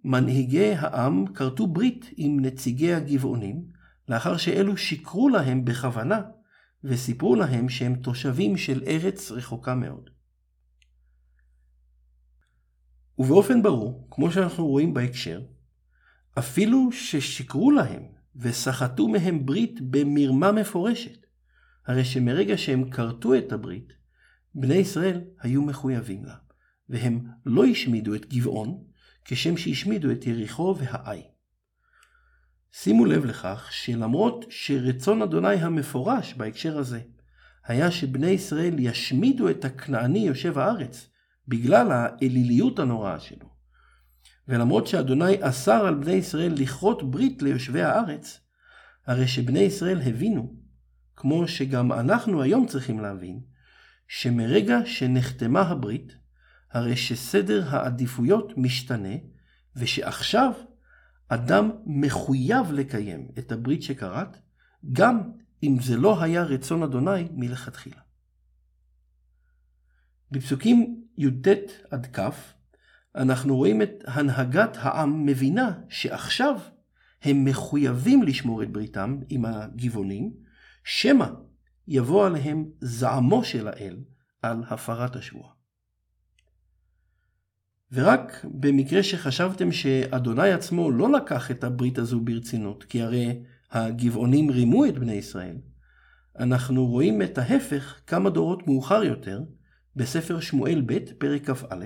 מנהיגי 0.03 0.73
העם 0.73 1.25
כרתו 1.33 1.67
ברית 1.67 2.09
עם 2.17 2.39
נציגי 2.39 2.93
הגבעונים, 2.93 3.65
לאחר 4.09 4.37
שאלו 4.37 4.77
שיקרו 4.77 5.29
להם 5.29 5.65
בכוונה, 5.65 6.21
וסיפרו 6.85 7.35
להם 7.35 7.69
שהם 7.69 7.95
תושבים 7.95 8.57
של 8.57 8.83
ארץ 8.87 9.31
רחוקה 9.31 9.75
מאוד. 9.75 10.09
ובאופן 13.17 13.63
ברור, 13.63 14.07
כמו 14.11 14.31
שאנחנו 14.31 14.67
רואים 14.67 14.93
בהקשר, 14.93 15.41
אפילו 16.39 16.91
ששיקרו 16.91 17.71
להם 17.71 18.03
וסחטו 18.35 19.07
מהם 19.07 19.45
ברית 19.45 19.81
במרמה 19.81 20.51
מפורשת. 20.51 21.25
הרי 21.85 22.05
שמרגע 22.05 22.57
שהם 22.57 22.89
כרתו 22.89 23.37
את 23.37 23.51
הברית, 23.51 23.93
בני 24.55 24.75
ישראל 24.75 25.21
היו 25.39 25.61
מחויבים 25.61 26.25
לה, 26.25 26.35
והם 26.89 27.27
לא 27.45 27.65
השמידו 27.65 28.15
את 28.15 28.25
גבעון, 28.33 28.83
כשם 29.25 29.57
שהשמידו 29.57 30.11
את 30.11 30.27
יריחו 30.27 30.75
והעי. 30.79 31.34
שימו 32.77 33.05
לב 33.05 33.25
לכך 33.25 33.67
שלמרות 33.71 34.45
שרצון 34.49 35.21
אדוני 35.21 35.53
המפורש 35.55 36.33
בהקשר 36.33 36.77
הזה 36.77 37.01
היה 37.65 37.91
שבני 37.91 38.27
ישראל 38.27 38.75
ישמידו 38.79 39.49
את 39.49 39.65
הכנעני 39.65 40.19
יושב 40.19 40.57
הארץ 40.57 41.09
בגלל 41.47 41.91
האליליות 41.91 42.79
הנוראה 42.79 43.19
שלו, 43.19 43.49
ולמרות 44.47 44.87
שאדוני 44.87 45.33
אסר 45.41 45.85
על 45.85 45.95
בני 45.95 46.11
ישראל 46.11 46.53
לכרות 46.57 47.11
ברית 47.11 47.41
ליושבי 47.41 47.81
הארץ, 47.81 48.39
הרי 49.05 49.27
שבני 49.27 49.59
ישראל 49.59 50.01
הבינו, 50.01 50.55
כמו 51.15 51.47
שגם 51.47 51.91
אנחנו 51.91 52.41
היום 52.41 52.67
צריכים 52.67 52.99
להבין, 52.99 53.39
שמרגע 54.07 54.79
שנחתמה 54.85 55.61
הברית, 55.61 56.15
הרי 56.71 56.95
שסדר 56.95 57.63
העדיפויות 57.69 58.57
משתנה, 58.57 59.15
ושעכשיו 59.75 60.51
אדם 61.27 61.71
מחויב 61.85 62.71
לקיים 62.71 63.27
את 63.39 63.51
הברית 63.51 63.83
שכרת, 63.83 64.37
גם 64.91 65.31
אם 65.63 65.77
זה 65.81 65.97
לא 65.97 66.23
היה 66.23 66.43
רצון 66.43 66.83
אדוני 66.83 67.27
מלכתחילה. 67.31 68.01
בפסוקים 70.31 71.03
י"ט 71.17 71.47
עד 71.91 72.07
כ' 72.15 72.19
אנחנו 73.15 73.55
רואים 73.55 73.81
את 73.81 74.03
הנהגת 74.07 74.77
העם 74.79 75.25
מבינה 75.25 75.79
שעכשיו 75.89 76.59
הם 77.21 77.45
מחויבים 77.45 78.23
לשמור 78.23 78.63
את 78.63 78.71
בריתם 78.71 79.19
עם 79.29 79.45
הגבעונים, 79.45 80.33
שמא 80.83 81.27
יבוא 81.87 82.25
עליהם 82.25 82.65
זעמו 82.81 83.43
של 83.43 83.67
האל 83.67 83.97
על 84.41 84.63
הפרת 84.69 85.15
השבועה. 85.15 85.54
ורק 87.91 88.45
במקרה 88.45 89.03
שחשבתם 89.03 89.71
שאדוני 89.71 90.51
עצמו 90.51 90.91
לא 90.91 91.11
לקח 91.11 91.51
את 91.51 91.63
הברית 91.63 91.97
הזו 91.97 92.19
ברצינות, 92.19 92.83
כי 92.83 93.01
הרי 93.01 93.43
הגבעונים 93.71 94.51
רימו 94.51 94.85
את 94.85 94.97
בני 94.97 95.13
ישראל, 95.13 95.55
אנחנו 96.39 96.87
רואים 96.87 97.21
את 97.21 97.37
ההפך 97.37 97.99
כמה 98.07 98.29
דורות 98.29 98.67
מאוחר 98.67 99.03
יותר, 99.03 99.43
בספר 99.95 100.39
שמואל 100.39 100.83
ב', 100.85 100.99
פרק 101.17 101.49
כ"א, 101.49 101.85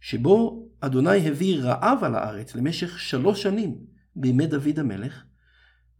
שבו 0.00 0.68
אדוני 0.80 1.28
הביא 1.28 1.58
רעב 1.62 2.04
על 2.04 2.14
הארץ 2.14 2.54
למשך 2.54 2.98
שלוש 2.98 3.42
שנים 3.42 3.76
בימי 4.16 4.46
דוד 4.46 4.78
המלך, 4.78 5.24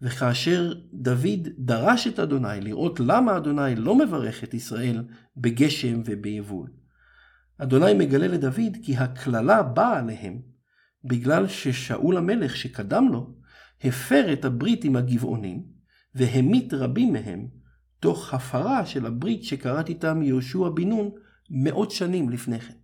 וכאשר 0.03 0.73
דוד 0.93 1.49
דרש 1.59 2.07
את 2.07 2.19
אדוני 2.19 2.61
לראות 2.61 3.01
למה 3.01 3.37
אדוני 3.37 3.77
לא 3.77 3.99
מברך 3.99 4.45
את 4.45 4.55
ישראל 4.55 5.05
בגשם 5.37 6.03
וביבול, 6.05 6.71
אדוני 7.63 7.95
מגלה 7.95 8.29
לדוד 8.29 8.77
כי 8.83 8.97
הקללה 8.97 9.63
באה 9.63 9.99
עליהם 9.99 10.41
בגלל 11.05 11.49
ששאול 11.49 12.17
המלך 12.17 12.57
שקדם 12.57 13.09
לו 13.13 13.35
הפר 13.85 14.33
את 14.33 14.45
הברית 14.45 14.85
עם 14.85 14.97
הגבעונים 14.97 15.65
והמית 16.15 16.75
רבים 16.75 17.13
מהם 17.13 17.49
תוך 18.01 18.35
הפרה 18.35 18.87
של 18.87 19.07
הברית 19.07 19.45
שקראת 19.45 19.89
איתם 19.89 20.23
יהושע 20.23 20.69
בן 20.75 20.89
נון 20.89 21.11
מאות 21.51 21.91
שנים 21.91 22.31
לפני 22.31 22.61
כן. 22.61 22.75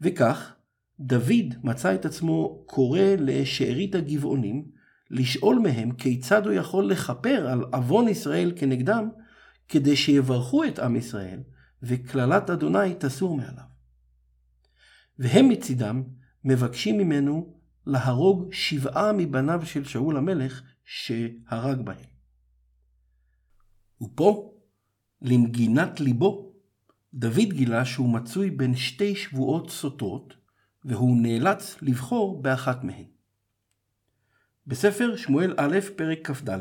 וכך, 0.00 0.54
דוד 1.00 1.54
מצא 1.62 1.94
את 1.94 2.04
עצמו 2.04 2.64
קורא 2.66 3.00
לשארית 3.18 3.94
הגבעונים 3.94 4.64
לשאול 5.10 5.58
מהם 5.58 5.92
כיצד 5.92 6.46
הוא 6.46 6.54
יכול 6.54 6.90
לכפר 6.90 7.46
על 7.46 7.60
עוון 7.72 8.08
ישראל 8.08 8.52
כנגדם, 8.56 9.08
כדי 9.68 9.96
שיברכו 9.96 10.64
את 10.64 10.78
עם 10.78 10.96
ישראל, 10.96 11.40
וקללת 11.82 12.50
אדוני 12.50 12.94
תסור 12.98 13.36
מעליו. 13.36 13.64
והם 15.18 15.48
מצידם 15.48 16.02
מבקשים 16.44 16.98
ממנו 16.98 17.56
להרוג 17.86 18.52
שבעה 18.52 19.12
מבניו 19.12 19.66
של 19.66 19.84
שאול 19.84 20.16
המלך 20.16 20.62
שהרג 20.84 21.80
בהם. 21.80 22.06
ופה, 24.00 24.54
למגינת 25.22 26.00
ליבו, 26.00 26.52
דוד 27.14 27.52
גילה 27.52 27.84
שהוא 27.84 28.08
מצוי 28.08 28.50
בין 28.50 28.76
שתי 28.76 29.16
שבועות 29.16 29.70
סותרות, 29.70 30.34
והוא 30.84 31.16
נאלץ 31.22 31.76
לבחור 31.82 32.42
באחת 32.42 32.84
מהן. 32.84 33.04
בספר 34.66 35.16
שמואל 35.16 35.54
א', 35.56 35.78
פרק 35.96 36.30
כ"ד, 36.30 36.58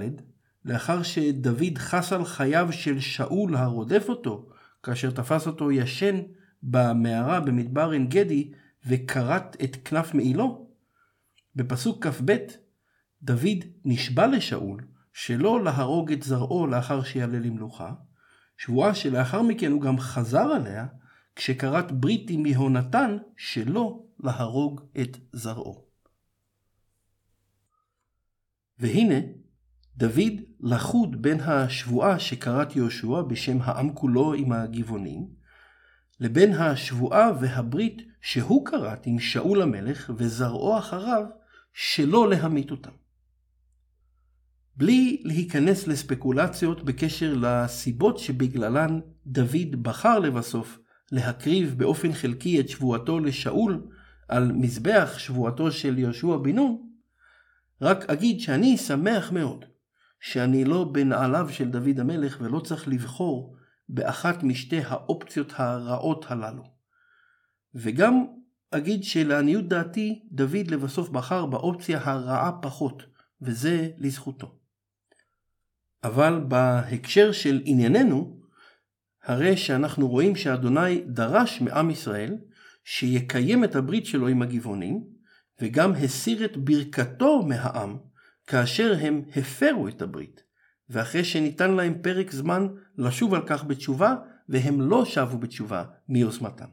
לאחר 0.66 1.04
שדוד 1.04 1.78
חס 1.78 2.14
על 2.14 2.26
חייו 2.26 2.68
של 2.72 3.00
שאול 3.00 3.56
הרודף 3.56 4.06
אותו, 4.10 4.50
כאשר 4.86 5.12
תפס 5.12 5.48
אותו 5.48 5.72
ישן 5.72 6.16
במערה 6.64 7.40
במדבר 7.40 7.90
עין 7.90 8.08
גדי 8.08 8.52
וכרת 8.88 9.58
את 9.64 9.76
כנף 9.86 10.14
מעילו, 10.14 10.70
בפסוק 11.56 12.08
כ"ב, 12.08 12.38
דוד 13.22 13.64
נשבע 13.86 14.28
לשאול 14.28 14.82
שלא 15.14 15.64
להרוג 15.64 16.12
את 16.12 16.24
זרעו 16.24 16.68
לאחר 16.68 17.04
שיעלה 17.04 17.40
למלוכה, 17.40 17.94
שבועה 18.58 18.96
שלאחר 18.96 19.42
מכן 19.42 19.72
הוא 19.72 19.82
גם 19.82 20.00
חזר 20.00 20.40
עליה 20.40 20.86
כשכרת 21.36 21.92
ברית 21.92 22.30
עם 22.30 22.46
יהונתן 22.46 23.18
שלא 23.38 24.04
להרוג 24.20 24.82
את 25.02 25.18
זרעו. 25.34 25.86
והנה, 28.80 29.16
דוד 29.98 30.42
לחוד 30.60 31.22
בין 31.22 31.40
השבועה 31.40 32.20
שכרת 32.20 32.76
יהושע 32.76 33.22
בשם 33.22 33.58
העם 33.62 33.94
כולו 33.94 34.34
עם 34.34 34.52
הגבעונים, 34.52 35.28
לבין 36.20 36.54
השבועה 36.54 37.32
והברית 37.40 38.02
שהוא 38.22 38.66
כרת 38.66 39.06
עם 39.06 39.20
שאול 39.20 39.62
המלך 39.62 40.12
וזרעו 40.18 40.78
אחריו 40.78 41.26
שלא 41.74 42.30
להמית 42.30 42.72
אותם. 42.72 42.92
בלי 44.76 45.22
להיכנס 45.26 45.88
לספקולציות 45.88 46.86
בקשר 46.86 47.34
לסיבות 47.42 48.20
שבגללן 48.20 49.00
דוד 49.28 49.76
בחר 49.82 50.20
לבסוף 50.20 50.80
להקריב 51.12 51.76
באופן 51.78 52.14
חלקי 52.14 52.60
את 52.60 52.70
שבועתו 52.70 53.20
לשאול 53.20 53.88
על 54.28 54.52
מזבח 54.52 55.18
שבועתו 55.18 55.72
של 55.72 56.00
יהושע 56.00 56.38
בן 56.38 56.56
נון, 56.56 56.90
רק 57.82 58.10
אגיד 58.10 58.40
שאני 58.40 58.78
שמח 58.78 59.32
מאוד 59.32 59.66
שאני 60.26 60.66
לא 60.66 60.84
בנעליו 60.84 61.48
של 61.52 61.70
דוד 61.70 62.00
המלך 62.00 62.38
ולא 62.42 62.60
צריך 62.60 62.88
לבחור 62.88 63.56
באחת 63.90 64.44
משתי 64.44 64.80
האופציות 64.86 65.54
הרעות 65.56 66.26
הללו. 66.30 66.64
וגם 67.76 68.26
אגיד 68.72 69.04
שלעניות 69.04 69.68
דעתי 69.68 70.24
דוד 70.32 70.68
לבסוף 70.72 71.10
בחר 71.10 71.46
באופציה 71.46 72.00
הרעה 72.04 72.52
פחות, 72.62 73.04
וזה 73.42 73.90
לזכותו. 73.98 74.56
אבל 76.04 76.44
בהקשר 76.48 77.32
של 77.32 77.62
ענייננו, 77.66 78.40
הרי 79.24 79.58
שאנחנו 79.58 80.08
רואים 80.08 80.36
שאדוני 80.36 81.02
דרש 81.02 81.62
מעם 81.62 81.90
ישראל 81.90 82.38
שיקיים 82.84 83.64
את 83.64 83.76
הברית 83.76 84.06
שלו 84.06 84.28
עם 84.28 84.42
הגבעונים, 84.42 85.04
וגם 85.62 85.92
הסיר 85.94 86.46
את 86.46 86.58
ברכתו 86.58 87.42
מהעם 87.42 87.98
כאשר 88.48 88.98
הם 89.02 89.22
הפרו 89.36 89.88
את 89.88 90.02
הברית, 90.02 90.44
ואחרי 90.90 91.24
שניתן 91.24 91.72
להם 91.72 92.02
פרק 92.02 92.32
זמן 92.32 92.68
לשוב 92.98 93.34
על 93.34 93.42
כך 93.48 93.64
בתשובה, 93.64 94.16
והם 94.50 94.82
לא 94.82 95.06
שבו 95.06 95.38
בתשובה 95.38 95.84
מיוזמתם. 96.10 96.70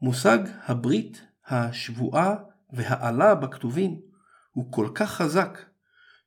מושג 0.00 0.38
הברית, 0.64 1.22
השבועה 1.46 2.34
והעלה 2.72 3.34
בכתובים 3.34 4.00
הוא 4.50 4.72
כל 4.72 4.88
כך 4.94 5.10
חזק, 5.10 5.58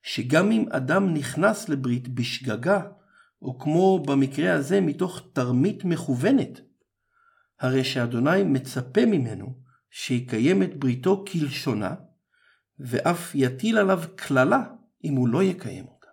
שגם 0.03 0.51
אם 0.51 0.65
אדם 0.71 1.13
נכנס 1.13 1.69
לברית 1.69 2.07
בשגגה, 2.07 2.81
או 3.41 3.59
כמו 3.59 4.03
במקרה 4.03 4.53
הזה 4.53 4.81
מתוך 4.81 5.21
תרמית 5.33 5.85
מכוונת, 5.85 6.61
הרי 7.59 7.83
שאדוני 7.83 8.43
מצפה 8.43 9.05
ממנו 9.05 9.59
שיקיים 9.91 10.63
את 10.63 10.79
בריתו 10.79 11.25
כלשונה, 11.31 11.95
ואף 12.79 13.31
יטיל 13.35 13.77
עליו 13.77 14.01
קללה 14.15 14.63
אם 15.03 15.13
הוא 15.15 15.27
לא 15.27 15.43
יקיים 15.43 15.85
אותה. 15.85 16.07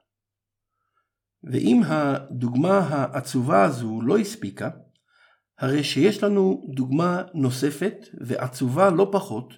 ואם 1.44 1.80
הדוגמה 1.86 2.78
העצובה 2.78 3.64
הזו 3.64 4.00
לא 4.02 4.18
הספיקה, 4.18 4.70
הרי 5.58 5.84
שיש 5.84 6.22
לנו 6.22 6.66
דוגמה 6.74 7.22
נוספת 7.34 7.96
ועצובה 8.20 8.90
לא 8.90 9.08
פחות 9.12 9.54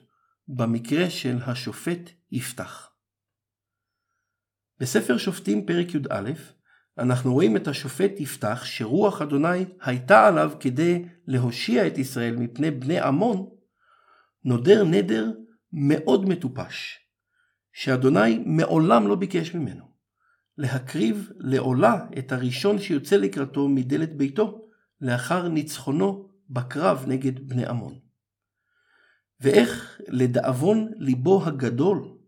במקרה 0.49 1.11
של 1.11 1.39
השופט 1.47 2.11
יפתח. 2.33 2.91
בספר 4.81 5.19
שופטים 5.19 5.67
פרק 5.67 5.95
י"א 5.95 6.31
אנחנו 6.99 7.33
רואים 7.33 7.57
את 7.57 7.69
השופט 7.69 8.21
יפתח 8.21 8.65
שרוח 8.65 9.23
אדוני 9.23 9.65
הייתה 9.83 10.27
עליו 10.27 10.53
כדי 10.61 11.05
להושיע 11.27 11.87
את 11.87 11.99
ישראל 11.99 12.37
מפני 12.37 12.71
בני 12.71 13.01
עמון, 13.01 13.49
נודר 14.45 14.85
נדר 14.85 15.31
מאוד 15.73 16.29
מטופש, 16.29 16.99
שאדוני 17.73 18.43
מעולם 18.47 19.09
לא 19.09 19.15
ביקש 19.15 19.55
ממנו, 19.55 19.85
להקריב 20.59 21.31
לעולה 21.37 22.07
את 22.19 22.33
הראשון 22.33 22.79
שיוצא 22.79 23.17
לקראתו 23.17 23.69
מדלת 23.69 24.17
ביתו, 24.17 24.69
לאחר 25.01 25.49
ניצחונו 25.49 26.29
בקרב 26.51 27.05
נגד 27.07 27.49
בני 27.49 27.67
עמון. 27.67 27.99
ואיך 29.41 30.01
לדאבון 30.09 30.93
ליבו 30.97 31.45
הגדול, 31.47 32.19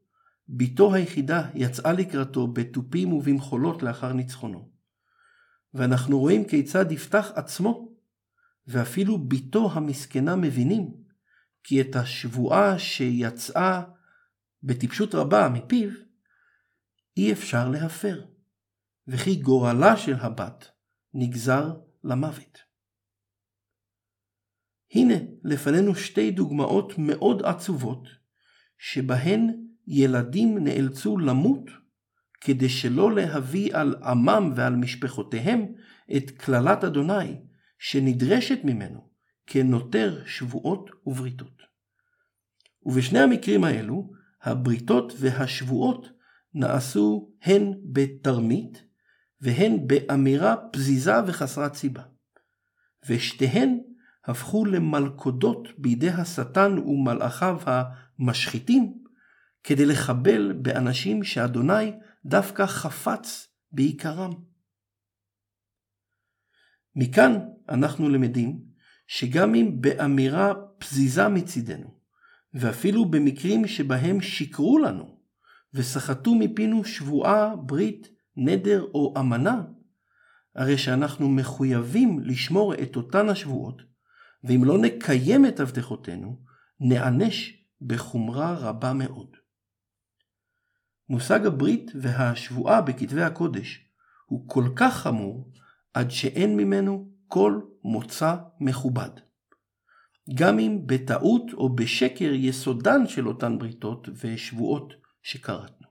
בתו 0.48 0.94
היחידה 0.94 1.48
יצאה 1.55 1.92
לקראתו 1.92 2.46
בתופים 2.46 3.12
ובמחולות 3.12 3.83
לאחר 3.83 4.12
ניצחונו. 4.12 4.68
ואנחנו 5.74 6.18
רואים 6.18 6.44
כיצד 6.44 6.92
יפתח 6.92 7.33
עצמו, 7.35 7.88
ואפילו 8.66 9.18
בתו 9.18 9.70
המסכנה 9.72 10.37
מבינים, 10.37 10.94
כי 11.64 11.81
את 11.81 11.96
השבועה 11.96 12.79
שיצאה 12.79 13.83
בטיפשות 14.62 15.14
רבה 15.14 15.49
מפיו, 15.49 15.90
אי 17.16 17.33
אפשר 17.33 17.68
להפר, 17.68 18.25
וכי 19.09 19.37
גורלה 19.37 19.96
של 19.96 20.14
הבת 20.14 20.70
נגזר 21.14 21.73
למוות. 22.05 22.59
הנה 24.94 25.14
לפנינו 25.44 25.94
שתי 25.94 26.31
דוגמאות 26.31 26.92
מאוד 26.99 27.42
עצובות, 27.42 28.09
שבהן 28.79 29.66
ילדים 29.87 30.64
נאלצו 30.64 31.18
למות 31.18 31.70
כדי 32.40 32.68
שלא 32.68 33.14
להביא 33.14 33.77
על 33.77 33.94
עמם 34.05 34.53
ועל 34.57 34.77
משפחותיהם 34.77 35.66
את 36.16 36.31
קללת 36.31 36.85
אדוני 36.85 37.37
שנדרשת 37.79 38.59
ממנו 38.64 39.10
כנותר 39.52 40.22
שבועות 40.26 40.90
ובריתות. 41.06 41.62
ובשני 42.82 43.18
המקרים 43.18 43.64
האלו, 43.64 44.10
הבריתות 44.42 45.12
והשבועות 45.18 46.06
נעשו 46.54 47.32
הן 47.42 47.72
בתרמית 47.92 48.84
והן 49.40 49.86
באמירה 49.86 50.56
פזיזה 50.72 51.12
וחסרת 51.26 51.74
סיבה. 51.74 52.02
ושתיהן 53.08 53.80
הפכו 54.24 54.64
למלכודות 54.64 55.68
בידי 55.78 56.10
השטן 56.10 56.78
ומלאכיו 56.78 57.60
המשחיתים 57.66 59.04
כדי 59.64 59.86
לחבל 59.86 60.52
באנשים 60.52 61.24
שאדוני 61.24 61.92
דווקא 62.24 62.66
חפץ 62.66 63.48
בעיקרם. 63.72 64.32
מכאן 66.96 67.38
אנחנו 67.68 68.08
למדים 68.08 68.69
שגם 69.12 69.55
אם 69.55 69.81
באמירה 69.81 70.55
פזיזה 70.79 71.29
מצידנו, 71.29 71.94
ואפילו 72.55 73.05
במקרים 73.05 73.66
שבהם 73.66 74.20
שיקרו 74.20 74.79
לנו, 74.79 75.20
וסחטו 75.75 76.35
מפינו 76.35 76.85
שבועה, 76.85 77.57
ברית, 77.57 78.09
נדר 78.37 78.87
או 78.94 79.14
אמנה, 79.18 79.62
הרי 80.55 80.79
שאנחנו 80.79 81.29
מחויבים 81.29 82.20
לשמור 82.20 82.75
את 82.75 82.96
אותן 82.96 83.29
השבועות, 83.29 83.83
ואם 84.44 84.64
לא 84.64 84.79
נקיים 84.79 85.46
את 85.46 85.61
הבטחותינו, 85.61 86.42
נענש 86.81 87.64
בחומרה 87.81 88.55
רבה 88.55 88.92
מאוד. 88.92 89.37
מושג 91.09 91.46
הברית 91.46 91.90
והשבועה 91.94 92.81
בכתבי 92.81 93.23
הקודש 93.23 93.88
הוא 94.27 94.49
כל 94.49 94.64
כך 94.77 94.96
חמור, 94.96 95.53
עד 95.94 96.11
שאין 96.11 96.57
ממנו 96.57 97.11
כל 97.29 97.61
מוצא 97.84 98.36
מכובד. 98.60 99.10
גם 100.34 100.58
אם 100.58 100.82
בטעות 100.86 101.52
או 101.52 101.76
בשקר 101.76 102.30
יסודן 102.34 103.06
של 103.06 103.28
אותן 103.28 103.58
בריתות 103.58 104.08
ושבועות 104.22 104.92
שקראתנו. 105.22 105.88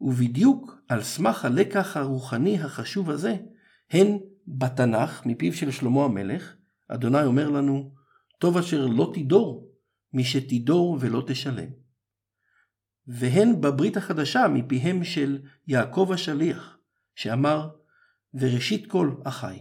ובדיוק 0.00 0.82
על 0.88 1.02
סמך 1.02 1.44
הלקח 1.44 1.96
הרוחני 1.96 2.60
החשוב 2.60 3.10
הזה, 3.10 3.36
הן 3.90 4.18
בתנ"ך, 4.46 5.26
מפיו 5.26 5.52
של 5.52 5.70
שלמה 5.70 6.04
המלך, 6.04 6.54
אדוני 6.88 7.24
אומר 7.24 7.50
לנו, 7.50 7.94
טוב 8.38 8.56
אשר 8.56 8.86
לא 8.86 9.12
תדור, 9.14 9.70
מי 10.12 10.24
שתדור 10.24 10.98
ולא 11.00 11.22
תשלם. 11.26 11.68
והן 13.06 13.60
בברית 13.60 13.96
החדשה 13.96 14.48
מפיהם 14.48 15.04
של 15.04 15.38
יעקב 15.66 16.10
השליח, 16.14 16.78
שאמר, 17.14 17.70
וראשית 18.34 18.90
כל 18.90 19.14
אחי. 19.24 19.58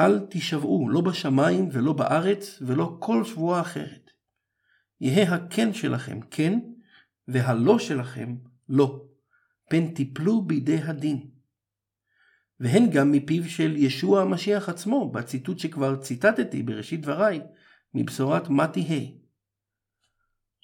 אל 0.00 0.18
תישבעו 0.18 0.88
לא 0.88 1.00
בשמיים 1.00 1.68
ולא 1.72 1.92
בארץ 1.92 2.58
ולא 2.62 2.96
כל 2.98 3.24
שבועה 3.24 3.60
אחרת. 3.60 4.10
יהא 5.00 5.34
הכן 5.34 5.74
שלכם 5.74 6.20
כן, 6.30 6.58
והלא 7.28 7.78
שלכם 7.78 8.36
לא. 8.68 9.04
פן 9.70 9.94
תיפלו 9.94 10.42
בידי 10.42 10.82
הדין. 10.82 11.30
והן 12.60 12.90
גם 12.90 13.12
מפיו 13.12 13.50
של 13.50 13.76
ישוע 13.76 14.22
המשיח 14.22 14.68
עצמו, 14.68 15.12
בציטוט 15.12 15.58
שכבר 15.58 15.96
ציטטתי 15.96 16.62
בראשית 16.62 17.00
דבריי, 17.00 17.40
מבשורת 17.94 18.48
מתי 18.48 18.80
ה'. 18.80 19.18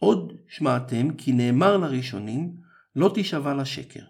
עוד 0.01 0.33
שמעתם 0.49 1.15
כי 1.15 1.33
נאמר 1.33 1.77
לראשונים, 1.77 2.57
לא 2.97 3.11
תישבע 3.15 3.55
לשקר, 3.55 4.05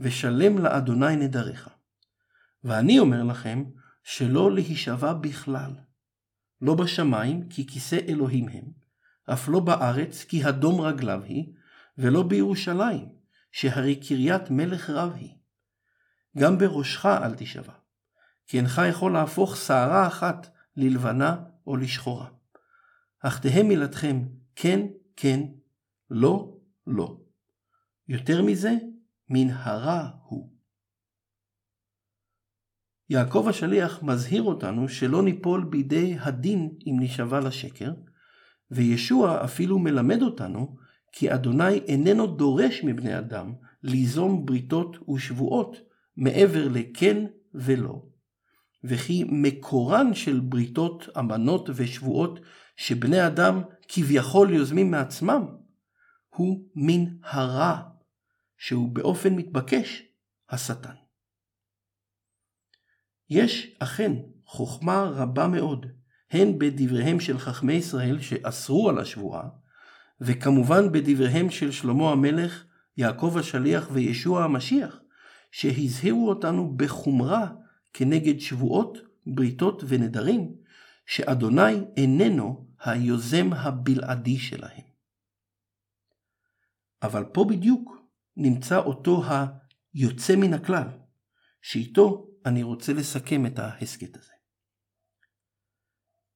ושלם 0.00 0.58
לאדוני 0.58 1.16
נדריך. 1.16 1.68
ואני 2.64 2.98
אומר 2.98 3.22
לכם, 3.22 3.64
שלא 4.02 4.54
להישבע 4.54 5.12
בכלל. 5.12 5.70
לא 6.60 6.74
בשמיים, 6.74 7.48
כי 7.48 7.66
כיסא 7.66 7.98
אלוהים 8.08 8.48
הם, 8.48 8.64
אף 9.32 9.48
לא 9.48 9.60
בארץ, 9.60 10.24
כי 10.24 10.44
הדום 10.44 10.80
רגליו 10.80 11.22
היא, 11.24 11.52
ולא 11.98 12.22
בירושלים, 12.22 13.08
שהרי 13.52 13.96
קריית 13.96 14.50
מלך 14.50 14.90
רב 14.90 15.12
היא. 15.14 15.34
גם 16.38 16.58
בראשך 16.58 17.06
אל 17.06 17.34
תישבע, 17.34 17.72
כי 18.46 18.58
אינך 18.58 18.82
יכול 18.88 19.12
להפוך 19.12 19.56
שערה 19.56 20.06
אחת 20.06 20.50
ללבנה 20.76 21.36
או 21.66 21.76
לשחורה. 21.76 22.28
אך 23.20 23.40
תהא 23.40 23.62
מילתכם 23.62 24.22
כן, 24.56 24.86
כן, 25.16 25.40
לא, 26.10 26.56
לא. 26.86 27.20
יותר 28.08 28.42
מזה, 28.42 28.72
מנהרה 29.30 30.10
הוא. 30.22 30.57
יעקב 33.10 33.46
השליח 33.48 34.02
מזהיר 34.02 34.42
אותנו 34.42 34.88
שלא 34.88 35.22
ניפול 35.22 35.64
בידי 35.64 36.16
הדין 36.20 36.70
אם 36.86 36.96
נשבע 37.00 37.40
לשקר, 37.40 37.92
וישוע 38.70 39.44
אפילו 39.44 39.78
מלמד 39.78 40.22
אותנו 40.22 40.76
כי 41.12 41.34
אדוני 41.34 41.78
איננו 41.78 42.26
דורש 42.26 42.84
מבני 42.84 43.18
אדם 43.18 43.52
ליזום 43.82 44.46
בריתות 44.46 45.08
ושבועות 45.08 45.76
מעבר 46.16 46.68
לכן 46.68 47.24
ולא, 47.54 48.02
וכי 48.84 49.24
מקורן 49.28 50.14
של 50.14 50.40
בריתות, 50.40 51.08
אמנות 51.18 51.70
ושבועות 51.74 52.40
שבני 52.76 53.26
אדם 53.26 53.62
כביכול 53.88 54.50
יוזמים 54.50 54.90
מעצמם, 54.90 55.46
הוא 56.28 56.68
מן 56.74 57.04
הרע, 57.22 57.80
שהוא 58.56 58.88
באופן 58.88 59.34
מתבקש 59.34 60.02
השטן. 60.50 60.94
יש 63.30 63.76
אכן 63.78 64.12
חוכמה 64.46 65.02
רבה 65.02 65.46
מאוד, 65.46 65.86
הן 66.30 66.58
בדבריהם 66.58 67.20
של 67.20 67.38
חכמי 67.38 67.72
ישראל 67.72 68.20
שאסרו 68.20 68.88
על 68.88 68.98
השבועה, 68.98 69.48
וכמובן 70.20 70.92
בדבריהם 70.92 71.50
של 71.50 71.70
שלמה 71.70 72.10
המלך, 72.12 72.64
יעקב 72.96 73.36
השליח 73.38 73.88
וישוע 73.92 74.44
המשיח, 74.44 75.00
שהזהירו 75.50 76.28
אותנו 76.28 76.76
בחומרה 76.76 77.46
כנגד 77.92 78.40
שבועות, 78.40 78.98
בריתות 79.26 79.82
ונדרים, 79.86 80.54
שאדוני 81.06 81.84
איננו 81.96 82.66
היוזם 82.84 83.52
הבלעדי 83.52 84.38
שלהם. 84.38 84.88
אבל 87.02 87.24
פה 87.24 87.44
בדיוק 87.44 87.96
נמצא 88.36 88.78
אותו 88.78 89.22
היוצא 89.94 90.36
מן 90.36 90.54
הכלל, 90.54 90.88
שאיתו 91.62 92.27
אני 92.48 92.62
רוצה 92.62 92.92
לסכם 92.92 93.46
את 93.46 93.58
ההסכת 93.58 94.16
הזה. 94.16 94.32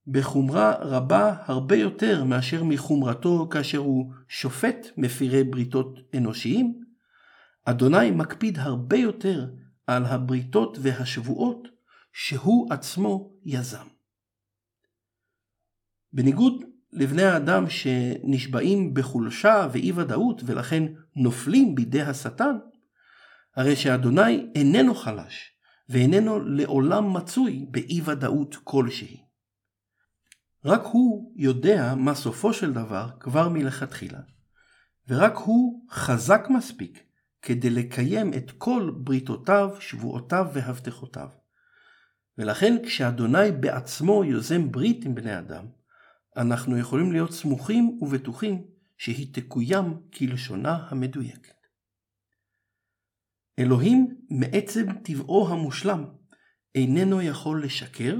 בחומרה 0.07 0.75
רבה 0.81 1.35
הרבה 1.46 1.77
יותר 1.77 2.25
מאשר 2.25 2.64
מחומרתו 2.64 3.48
כאשר 3.51 3.79
הוא 3.79 4.12
שופט 4.29 4.87
מפירי 4.96 5.44
בריתות 5.44 5.98
אנושיים, 6.16 6.85
אדוני 7.64 8.11
מקפיד 8.11 8.59
הרבה 8.59 8.96
יותר 8.96 9.51
על 9.87 10.05
הבריתות 10.05 10.79
והשבועות 10.83 11.68
שהוא 12.12 12.72
עצמו 12.72 13.33
יזם. 13.44 13.87
בניגוד 16.12 16.55
לבני 16.92 17.22
האדם 17.22 17.64
שנשבעים 17.70 18.94
בחולשה 18.94 19.68
ואי 19.72 19.92
ודאות 19.92 20.42
ולכן 20.46 20.83
נופלים 21.16 21.75
בידי 21.75 22.03
השטן, 22.03 22.57
הרי 23.57 23.77
שאדוני 23.77 24.51
איננו 24.55 24.94
חלש 24.94 25.52
ואיננו 25.92 26.40
לעולם 26.40 27.12
מצוי 27.16 27.66
באי 27.70 28.00
ודאות 28.05 28.57
כלשהי. 28.64 29.22
רק 30.64 30.83
הוא 30.85 31.33
יודע 31.37 31.94
מה 31.96 32.14
סופו 32.14 32.52
של 32.52 32.72
דבר 32.72 33.11
כבר 33.20 33.48
מלכתחילה, 33.48 34.20
ורק 35.09 35.37
הוא 35.37 35.87
חזק 35.90 36.46
מספיק 36.50 37.02
כדי 37.42 37.70
לקיים 37.70 38.35
את 38.35 38.50
כל 38.50 38.92
בריתותיו, 38.96 39.70
שבועותיו 39.81 40.46
והבטחותיו. 40.52 41.28
ולכן 42.38 42.76
כשאדוני 42.87 43.52
בעצמו 43.61 44.24
יוזם 44.24 44.72
ברית 44.72 45.05
עם 45.05 45.14
בני 45.14 45.38
אדם, 45.38 45.66
אנחנו 46.37 46.78
יכולים 46.78 47.12
להיות 47.12 47.33
סמוכים 47.33 47.98
ובטוחים 48.02 48.64
שהיא 48.98 49.35
תקוים 49.35 50.00
כלשונה 50.18 50.87
המדויקת. 50.88 51.62
אלוהים 53.59 54.17
מעצם 54.31 54.87
טבעו 55.03 55.49
המושלם 55.49 56.05
איננו 56.75 57.23
יכול 57.23 57.65
לשקר 57.65 58.17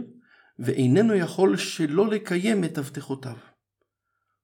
ואיננו 0.59 1.15
יכול 1.15 1.57
שלא 1.57 2.09
לקיים 2.09 2.65
את 2.65 2.79
הבטחותיו. 2.79 3.37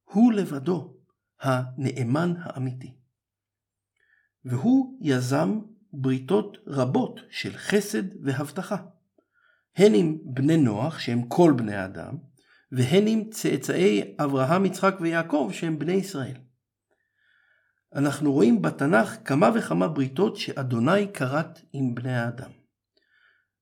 הוא 0.04 0.32
לבדו 0.32 0.94
הנאמן 1.40 2.34
האמיתי. 2.38 2.94
והוא 4.44 4.98
יזם 5.00 5.60
בריתות 5.92 6.56
רבות 6.66 7.20
של 7.30 7.52
חסד 7.56 8.24
והבטחה, 8.24 8.76
הן 9.76 9.94
עם 9.94 10.18
בני 10.24 10.56
נוח 10.56 10.98
שהם 10.98 11.22
כל 11.28 11.52
בני 11.56 11.74
האדם, 11.74 12.16
והן 12.72 13.06
עם 13.06 13.30
צאצאי 13.30 14.14
אברהם, 14.18 14.66
יצחק 14.66 14.94
ויעקב 15.00 15.50
שהם 15.52 15.78
בני 15.78 15.92
ישראל. 15.92 16.36
אנחנו 17.94 18.32
רואים 18.32 18.62
בתנ"ך 18.62 19.16
כמה 19.24 19.50
וכמה 19.54 19.88
בריתות 19.88 20.36
שאדוני 20.36 21.12
כרת 21.12 21.60
עם 21.72 21.94
בני 21.94 22.14
האדם. 22.14 22.50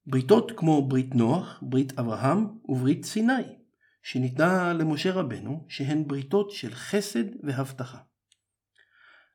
בריתות 0.07 0.53
כמו 0.57 0.89
ברית 0.89 1.15
נוח, 1.15 1.59
ברית 1.63 1.99
אברהם 1.99 2.47
וברית 2.65 3.05
סיני, 3.05 3.57
שניתנה 4.03 4.73
למשה 4.73 5.13
רבנו, 5.13 5.67
שהן 5.69 6.09
בריתות 6.09 6.51
של 6.51 6.75
חסד 6.75 7.25
והבטחה. 7.43 7.99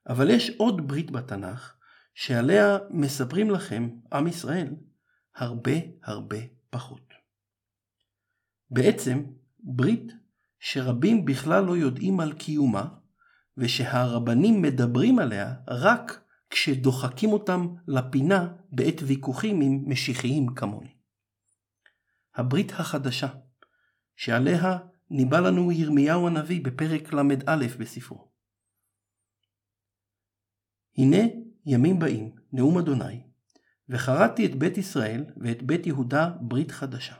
אבל 0.09 0.29
יש 0.29 0.49
עוד 0.57 0.87
ברית 0.87 1.11
בתנ"ך, 1.11 1.75
שעליה 2.13 2.77
מספרים 2.89 3.49
לכם, 3.49 3.89
עם 4.13 4.27
ישראל, 4.27 4.75
הרבה 5.35 5.71
הרבה 6.03 6.37
פחות. 6.69 7.13
בעצם, 8.69 9.23
ברית 9.59 10.13
שרבים 10.59 11.25
בכלל 11.25 11.63
לא 11.63 11.77
יודעים 11.77 12.19
על 12.19 12.33
קיומה, 12.33 13.00
ושהרבנים 13.61 14.61
מדברים 14.61 15.19
עליה 15.19 15.55
רק 15.67 16.23
כשדוחקים 16.49 17.29
אותם 17.29 17.67
לפינה 17.87 18.53
בעת 18.71 19.01
ויכוחים 19.07 19.61
עם 19.61 19.83
משיחיים 19.87 20.55
כמוני. 20.55 20.95
הברית 22.35 22.71
החדשה, 22.71 23.27
שעליה 24.15 24.77
ניבא 25.09 25.39
לנו 25.39 25.71
ירמיהו 25.71 26.27
הנביא 26.27 26.63
בפרק 26.63 27.13
ל"א 27.13 27.67
בספרו. 27.79 28.31
הנה 30.97 31.17
ימים 31.65 31.99
באים, 31.99 32.35
נאום 32.53 32.77
אדוני, 32.77 33.23
וחרדתי 33.89 34.45
את 34.45 34.55
בית 34.55 34.77
ישראל 34.77 35.25
ואת 35.37 35.63
בית 35.63 35.87
יהודה 35.87 36.31
ברית 36.41 36.71
חדשה. 36.71 37.15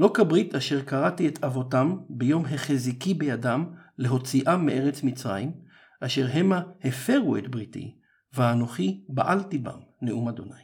לא 0.00 0.10
כברית 0.14 0.54
אשר 0.54 0.82
קראתי 0.82 1.28
את 1.28 1.44
אבותם 1.44 1.96
ביום 2.08 2.44
החזיקי 2.44 3.14
בידם 3.14 3.64
להוציאם 3.98 4.66
מארץ 4.66 5.02
מצרים, 5.02 5.52
אשר 6.00 6.26
המה 6.32 6.62
הפרו 6.84 7.36
את 7.36 7.48
בריתי, 7.48 7.98
ואנוכי 8.32 9.04
בעלתי 9.08 9.58
בם, 9.58 9.80
נאום 10.02 10.28
אדוני. 10.28 10.62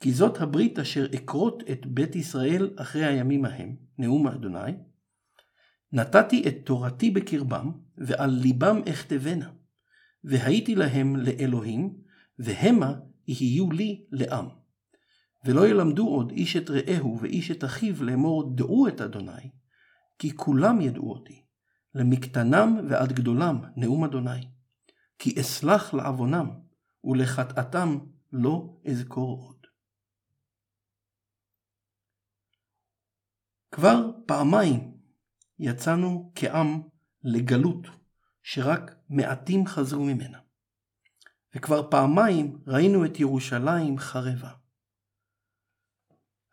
כי 0.00 0.12
זאת 0.12 0.40
הברית 0.40 0.78
אשר 0.78 1.06
אכרות 1.14 1.62
את 1.70 1.86
בית 1.86 2.16
ישראל 2.16 2.70
אחרי 2.76 3.04
הימים 3.04 3.44
ההם, 3.44 3.76
נאום 3.98 4.26
אדוני, 4.26 4.72
נתתי 5.92 6.48
את 6.48 6.54
תורתי 6.64 7.10
בקרבם, 7.10 7.72
ועל 7.98 8.30
ליבם 8.30 8.80
אכתבנה, 8.88 9.50
והייתי 10.24 10.74
להם 10.74 11.16
לאלוהים, 11.16 11.94
והמה 12.38 12.94
יהיו 13.28 13.72
לי 13.72 14.04
לעם. 14.10 14.63
ולא 15.44 15.68
ילמדו 15.68 16.08
עוד 16.08 16.30
איש 16.30 16.56
את 16.56 16.70
רעהו 16.70 17.18
ואיש 17.20 17.50
את 17.50 17.64
אחיו 17.64 18.04
לאמור 18.04 18.56
דעו 18.56 18.88
את 18.88 19.00
אדוני, 19.00 19.50
כי 20.18 20.36
כולם 20.36 20.80
ידעו 20.80 21.10
אותי, 21.10 21.44
למקטנם 21.94 22.80
ועד 22.88 23.12
גדולם, 23.12 23.60
נאום 23.76 24.04
אדוני. 24.04 24.48
כי 25.18 25.40
אסלח 25.40 25.94
לעוונם, 25.94 26.50
ולחטאתם 27.04 27.98
לא 28.32 28.76
אזכור 28.90 29.40
עוד. 29.40 29.66
כבר 33.70 34.10
פעמיים 34.26 34.94
יצאנו 35.58 36.32
כעם 36.34 36.82
לגלות 37.22 37.86
שרק 38.42 38.94
מעטים 39.08 39.66
חזרו 39.66 40.04
ממנה. 40.04 40.38
וכבר 41.54 41.90
פעמיים 41.90 42.58
ראינו 42.66 43.04
את 43.04 43.20
ירושלים 43.20 43.98
חרבה. 43.98 44.63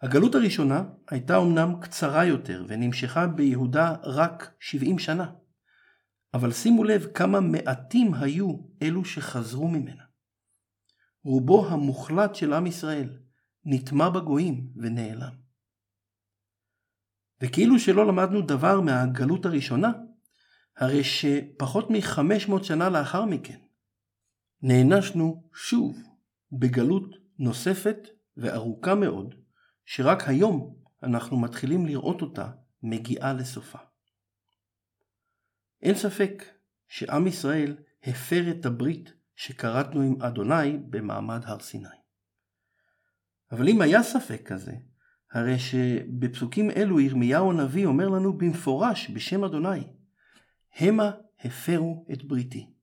הגלות 0.01 0.35
הראשונה 0.35 0.83
הייתה 1.09 1.37
אמנם 1.37 1.79
קצרה 1.81 2.25
יותר 2.25 2.65
ונמשכה 2.67 3.27
ביהודה 3.27 3.95
רק 4.03 4.55
70 4.59 4.99
שנה, 4.99 5.31
אבל 6.33 6.51
שימו 6.51 6.83
לב 6.83 7.07
כמה 7.13 7.39
מעטים 7.39 8.13
היו 8.13 8.57
אלו 8.81 9.05
שחזרו 9.05 9.67
ממנה. 9.67 10.03
רובו 11.23 11.67
המוחלט 11.67 12.35
של 12.35 12.53
עם 12.53 12.67
ישראל 12.67 13.19
נטמע 13.65 14.09
בגויים 14.09 14.67
ונעלם. 14.75 15.31
וכאילו 17.41 17.79
שלא 17.79 18.07
למדנו 18.07 18.41
דבר 18.41 18.81
מהגלות 18.81 19.45
הראשונה, 19.45 19.91
הרי 20.77 21.03
שפחות 21.03 21.89
מ-500 21.89 22.63
שנה 22.63 22.89
לאחר 22.89 23.25
מכן, 23.25 23.57
נענשנו 24.61 25.49
שוב 25.53 25.97
בגלות 26.51 27.15
נוספת 27.39 27.97
וארוכה 28.37 28.95
מאוד, 28.95 29.40
שרק 29.86 30.28
היום 30.28 30.76
אנחנו 31.04 31.39
מתחילים 31.39 31.86
לראות 31.86 32.22
אותה 32.22 32.52
מגיעה 32.84 33.34
לסופה. 33.34 33.80
אין 35.82 35.96
ספק 35.96 36.44
שעם 36.88 37.28
ישראל 37.28 37.78
הפר 38.04 38.52
את 38.52 38.65
הברית 38.65 39.13
שכרתנו 39.36 40.02
עם 40.02 40.22
אדוני 40.22 40.78
במעמד 40.78 41.41
הר 41.44 41.60
סיני. 41.60 41.88
אבל 43.52 43.70
אם 43.70 43.82
היה 43.82 44.04
ספק 44.04 44.41
כזה, 44.46 44.72
הרי 45.32 45.60
שבפסוקים 45.60 46.72
אלו 46.72 47.00
ירמיהו 47.00 47.52
הנביא 47.52 47.86
אומר 47.86 48.10
לנו 48.10 48.38
במפורש 48.38 49.10
בשם 49.10 49.44
אדוני, 49.44 49.84
המה 50.76 51.12
הפרו 51.39 52.06
את 52.13 52.24
בריתי. 52.24 52.74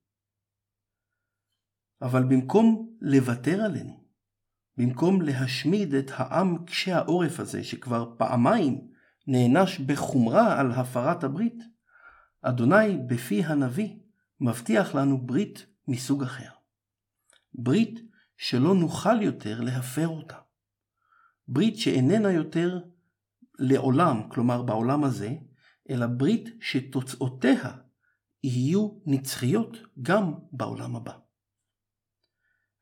אבל 2.01 2.23
במקום 2.23 2.95
לוותר 3.01 3.61
עלינו, 3.61 3.98
במקום 4.79 5.21
להשמיד 5.21 5.93
את 5.93 6.11
העם 6.13 6.65
קשה 6.65 6.97
העורף 6.97 7.39
הזה, 7.39 7.63
שכבר 7.63 8.13
פעמיים 8.17 8.87
נענש 9.27 9.79
בחומרה 9.79 10.59
על 10.59 10.71
הפרת 10.71 11.23
הברית, 11.23 11.63
אדוני 12.41 12.97
בפי 13.07 13.43
הנביא 13.43 13.95
מבטיח 14.41 14.95
לנו 14.95 15.17
ברית 15.17 15.65
מסוג 15.87 16.23
אחר. 16.23 16.49
ברית 17.53 17.99
שלא 18.37 18.75
נוכל 18.75 19.21
יותר 19.21 19.61
להפר 19.61 20.07
אותה. 20.07 20.37
ברית 21.47 21.77
שאיננה 21.77 22.31
יותר 22.31 22.79
לעולם, 23.59 24.29
כלומר 24.29 24.61
בעולם 24.61 25.03
הזה, 25.03 25.35
אלא 25.89 26.07
ברית 26.07 26.49
שתוצאותיה 26.61 27.71
יהיו 28.43 28.89
נצחיות 29.05 29.77
גם 30.01 30.33
בעולם 30.51 30.95
הבא. 30.95 31.13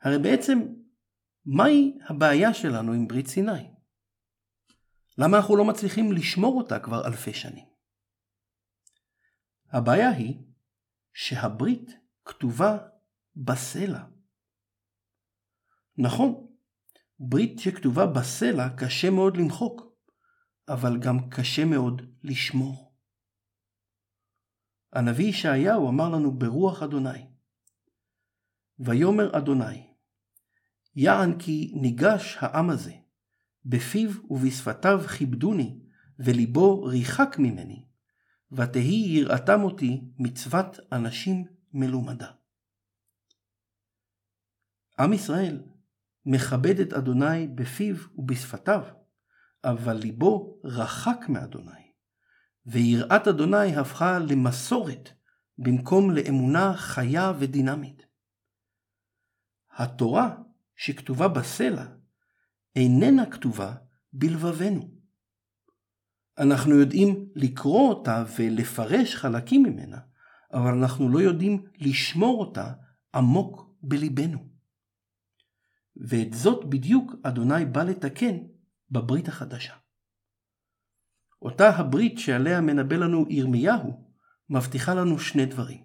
הרי 0.01 0.19
בעצם, 0.19 0.59
מהי 1.47 1.97
הבעיה 2.09 2.53
שלנו 2.53 2.93
עם 2.93 3.07
ברית 3.07 3.27
סיני? 3.27 3.71
למה 5.17 5.37
אנחנו 5.37 5.55
לא 5.55 5.65
מצליחים 5.65 6.11
לשמור 6.11 6.57
אותה 6.57 6.79
כבר 6.79 7.07
אלפי 7.07 7.33
שנים? 7.33 7.65
הבעיה 9.71 10.09
היא 10.09 10.35
שהברית 11.13 11.89
כתובה 12.25 12.77
בסלע. 13.35 14.03
נכון, 15.97 16.47
ברית 17.19 17.59
שכתובה 17.59 18.05
בסלע 18.05 18.69
קשה 18.77 19.09
מאוד 19.09 19.37
למחוק, 19.37 19.81
אבל 20.67 20.99
גם 20.99 21.29
קשה 21.29 21.65
מאוד 21.65 22.01
לשמור. 22.23 22.97
הנביא 24.93 25.25
ישעיהו 25.25 25.89
אמר 25.89 26.09
לנו 26.09 26.31
ברוח 26.31 26.83
אדוני, 26.83 27.27
ויאמר 28.79 29.37
אדוני, 29.37 29.86
יען 30.99 31.39
כי 31.39 31.73
ניגש 31.75 32.37
העם 32.39 32.69
הזה, 32.69 32.93
בפיו 33.65 34.09
ובשפתיו 34.29 35.01
כיבדוני, 35.17 35.79
וליבו 36.19 36.83
ריחק 36.83 37.35
ממני, 37.39 37.85
ותהי 38.51 39.05
יראתם 39.07 39.63
אותי 39.63 40.01
מצוות 40.19 40.79
אנשים 40.91 41.45
מלומדה. 41.73 42.31
עם 44.99 45.13
ישראל 45.13 45.63
מכבד 46.25 46.79
את 46.79 46.93
אדוני 46.93 47.47
בפיו 47.47 47.95
ובשפתיו, 48.15 48.83
אבל 49.63 49.93
ליבו 49.93 50.61
רחק 50.63 51.25
מאדוני, 51.29 51.91
ויראת 52.65 53.27
אדוני 53.27 53.75
הפכה 53.75 54.19
למסורת 54.19 55.09
במקום 55.57 56.11
לאמונה 56.11 56.73
חיה 56.73 57.31
ודינמית. 57.39 58.05
התורה 59.71 60.46
שכתובה 60.77 61.27
בסלע 61.27 61.85
איננה 62.75 63.31
כתובה 63.31 63.75
בלבבנו. 64.13 64.97
אנחנו 66.37 66.75
יודעים 66.75 67.29
לקרוא 67.35 67.89
אותה 67.89 68.23
ולפרש 68.39 69.15
חלקים 69.15 69.63
ממנה, 69.63 69.97
אבל 70.53 70.77
אנחנו 70.77 71.09
לא 71.09 71.19
יודעים 71.19 71.65
לשמור 71.77 72.39
אותה 72.39 72.73
עמוק 73.15 73.73
בליבנו. 73.81 74.49
ואת 75.95 76.33
זאת 76.33 76.65
בדיוק 76.65 77.11
אדוני 77.23 77.65
בא 77.65 77.83
לתקן 77.83 78.37
בברית 78.91 79.27
החדשה. 79.27 79.73
אותה 81.41 81.69
הברית 81.69 82.19
שעליה 82.19 82.61
מנבא 82.61 82.95
לנו 82.95 83.25
ירמיהו, 83.29 84.13
מבטיחה 84.49 84.93
לנו 84.93 85.19
שני 85.19 85.45
דברים. 85.45 85.83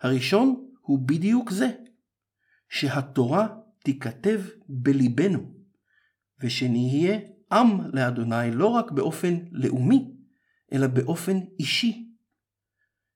הראשון 0.00 0.70
הוא 0.80 1.08
בדיוק 1.08 1.50
זה, 1.50 1.70
שהתורה 2.68 3.48
תיכתב 3.86 4.40
בליבנו, 4.68 5.54
ושנהיה 6.40 7.18
עם 7.52 7.80
לאדוני 7.92 8.50
לא 8.50 8.66
רק 8.66 8.90
באופן 8.90 9.34
לאומי, 9.52 10.14
אלא 10.72 10.86
באופן 10.86 11.36
אישי. 11.60 12.08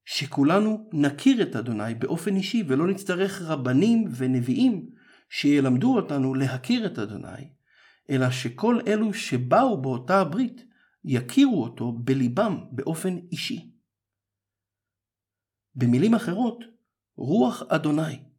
שכולנו 0.05 0.91
נכיר 0.93 1.43
את 1.43 1.57
אדוני 1.57 1.95
באופן 1.95 2.37
אישי 2.37 2.65
ולא 2.69 2.89
נצטרך 2.89 3.43
רבנים 3.43 4.09
ונביאים 4.17 4.91
שילמדו 5.31 5.97
אותנו 5.97 6.35
להכיר 6.35 6.87
את 6.87 6.99
אדוני, 6.99 7.51
אלא 8.11 8.31
שכל 8.31 8.79
אלו 8.87 9.15
שבאו 9.15 9.83
באותה 9.83 10.21
הברית 10.21 10.65
יכירו 11.05 11.63
אותו 11.63 11.93
בליבם 11.93 12.59
באופן 12.73 13.17
אישי. 13.33 13.73
במילים 15.75 16.15
אחרות, 16.15 16.65
רוח 17.17 17.63
אדוני, 17.69 18.30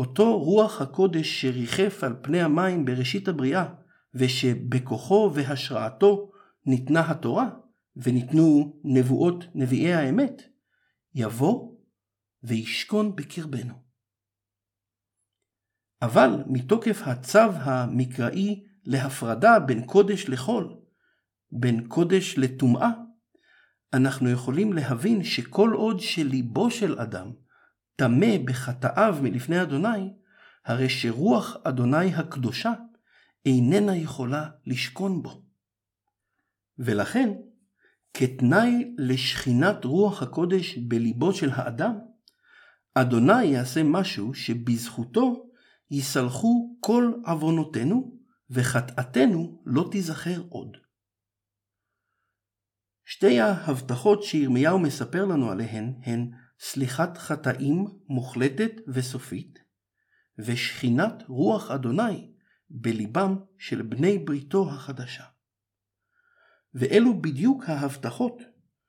אותו 0.00 0.38
רוח 0.38 0.80
הקודש 0.80 1.40
שריחף 1.40 2.04
על 2.04 2.16
פני 2.22 2.42
המים 2.42 2.84
בראשית 2.84 3.28
הבריאה, 3.28 3.74
ושבכוחו 4.14 5.30
והשראתו 5.34 6.30
ניתנה 6.66 7.10
התורה, 7.10 7.50
וניתנו 7.96 8.80
נבואות 8.84 9.44
נביאי 9.54 9.92
האמת, 9.92 10.42
יבוא 11.14 11.76
וישכון 12.42 13.16
בקרבנו. 13.16 13.74
אבל 16.02 16.44
מתוקף 16.46 17.02
הצו 17.06 17.52
המקראי 17.52 18.64
להפרדה 18.84 19.58
בין 19.58 19.86
קודש 19.86 20.28
לחול, 20.28 20.76
בין 21.52 21.88
קודש 21.88 22.38
לטומאה, 22.38 22.90
אנחנו 23.92 24.30
יכולים 24.30 24.72
להבין 24.72 25.24
שכל 25.24 25.70
עוד 25.74 26.00
שליבו 26.00 26.70
של 26.70 26.98
אדם 26.98 27.32
טמא 28.00 28.38
בחטאיו 28.44 29.16
מלפני 29.22 29.62
אדוני, 29.62 30.12
הרי 30.64 30.88
שרוח 30.88 31.56
אדוני 31.64 32.14
הקדושה 32.14 32.72
איננה 33.46 33.96
יכולה 33.96 34.50
לשכון 34.66 35.22
בו. 35.22 35.42
ולכן, 36.78 37.32
כתנאי 38.14 38.94
לשכינת 38.98 39.84
רוח 39.84 40.22
הקודש 40.22 40.78
בליבו 40.78 41.34
של 41.34 41.50
האדם, 41.52 41.98
אדוני 42.94 43.44
יעשה 43.44 43.82
משהו 43.82 44.34
שבזכותו 44.34 45.50
יסלחו 45.90 46.76
כל 46.80 47.12
עוונותינו, 47.24 48.18
וחטאתנו 48.50 49.62
לא 49.66 49.88
תיזכר 49.90 50.42
עוד. 50.48 50.76
שתי 53.04 53.40
ההבטחות 53.40 54.22
שירמיהו 54.22 54.78
מספר 54.78 55.24
לנו 55.24 55.50
עליהן 55.50 55.94
הן 56.02 56.30
סליחת 56.62 57.18
חטאים 57.18 57.86
מוחלטת 58.08 58.72
וסופית, 58.88 59.58
ושכינת 60.38 61.22
רוח 61.28 61.70
אדוני 61.70 62.32
בליבם 62.70 63.36
של 63.58 63.82
בני 63.82 64.18
בריתו 64.18 64.70
החדשה. 64.70 65.24
ואלו 66.74 67.22
בדיוק 67.22 67.64
ההבטחות 67.64 68.42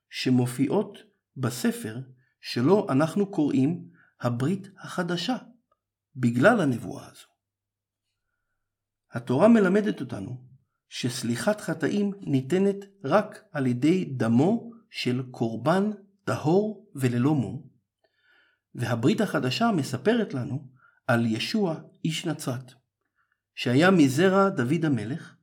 שמופיעות 0.09 0.97
בספר 1.37 1.99
שלו 2.41 2.87
אנחנו 2.89 3.31
קוראים 3.31 3.89
הברית 4.21 4.67
החדשה, 4.77 5.37
בגלל 6.15 6.61
הנבואה 6.61 7.07
הזו. 7.07 7.27
התורה 9.11 9.47
מלמדת 9.47 10.01
אותנו 10.01 10.47
שסליחת 10.89 11.61
חטאים 11.61 12.11
ניתנת 12.21 12.77
רק 13.03 13.43
על 13.51 13.67
ידי 13.67 14.05
דמו 14.05 14.71
של 14.89 15.23
קורבן 15.31 15.91
טהור 16.23 16.91
וללא 16.95 17.35
מום, 17.35 17.67
והברית 18.75 19.21
החדשה 19.21 19.71
מספרת 19.71 20.33
לנו 20.33 20.67
על 21.07 21.25
ישוע 21.25 21.75
איש 22.05 22.25
נצרת, 22.25 22.73
שהיה 23.55 23.91
מזרע 23.91 24.49
דוד 24.49 24.85
המלך, 24.85 25.35